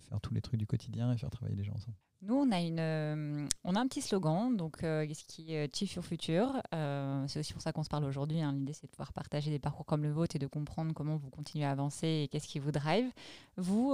[0.00, 1.96] faire tous les trucs du quotidien et faire travailler les gens ensemble.
[2.22, 5.92] Nous, on a, une, euh, on a un petit slogan, donc, euh, qui est Chief
[5.94, 6.62] Your Future.
[6.72, 8.40] Euh, c'est aussi pour ça qu'on se parle aujourd'hui.
[8.40, 8.52] Hein.
[8.52, 11.30] L'idée, c'est de pouvoir partager des parcours comme le vôtre et de comprendre comment vous
[11.30, 13.10] continuez à avancer et qu'est-ce qui vous drive.
[13.56, 13.90] Vous,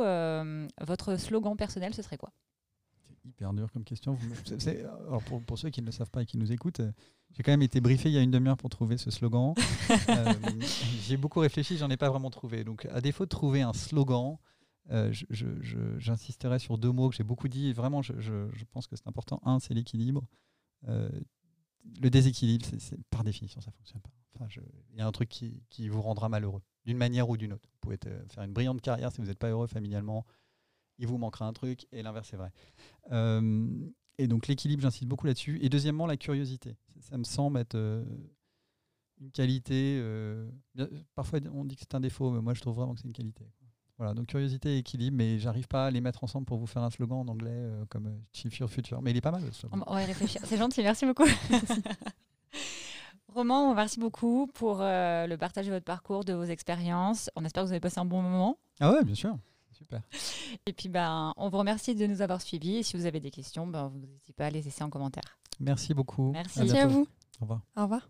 [0.81, 2.31] votre slogan personnel, ce serait quoi?
[3.01, 4.19] C'est hyper dur comme question.
[5.07, 6.83] alors pour, pour, ceux qui ne le savent pas et qui nous écoutent,
[7.33, 9.55] j'ai quand même été briefé il y a une demi-heure pour trouver ce slogan.
[11.07, 12.63] j'ai beaucoup réfléchi, j'en ai pas vraiment trouvé.
[12.63, 14.37] Donc, à défaut de trouver un slogan,
[14.91, 15.13] euh,
[15.99, 17.73] j'insisterai sur deux mots que j'ai beaucoup dit.
[17.73, 19.41] vraiment, je, pense que c'est important.
[19.45, 20.27] Un, c'est l'équilibre.
[20.89, 21.11] Euh,
[22.01, 22.67] le déséquilibre,
[23.11, 24.11] par définition, ça ne fonctionne pas.
[24.93, 27.69] Il y a un truc qui, vous rendra malheureux, d'une manière ou d'une autre.
[27.73, 30.25] Vous pouvez faire une brillante carrière si vous n'êtes pas heureux familialement.
[30.99, 32.53] Il vous manquera un truc, et l'inverse est vrai.
[33.13, 35.59] Euh, et donc l'équilibre, j'insiste beaucoup là-dessus.
[35.63, 36.77] Et deuxièmement, la curiosité.
[37.01, 38.05] Ça me semble être
[39.21, 40.01] une qualité.
[41.15, 43.13] parfois, on dit que c'est un défaut, mais moi, je trouve vraiment que c'est une
[43.13, 43.45] qualité.
[43.99, 46.83] Voilà, donc curiosité et équilibre, mais j'arrive pas à les mettre ensemble pour vous faire
[46.83, 49.03] un slogan en anglais euh, comme euh, Chief Your Future.
[49.03, 49.83] Mais il est pas mal ce slogan.
[49.87, 50.41] On va réfléchir.
[50.45, 51.25] C'est gentil, merci beaucoup.
[53.35, 57.29] Roman, merci beaucoup pour euh, le partage de votre parcours, de vos expériences.
[57.35, 58.57] On espère que vous avez passé un bon moment.
[58.81, 59.37] Ah ouais, bien sûr.
[59.73, 60.01] Super.
[60.67, 62.77] Et puis, ben, on vous remercie de nous avoir suivis.
[62.77, 65.39] Et si vous avez des questions, ben, vous n'hésitez pas à les laisser en commentaire.
[65.61, 66.31] Merci beaucoup.
[66.33, 67.07] Merci à, à vous.
[67.41, 67.61] Au revoir.
[67.77, 68.09] Au revoir.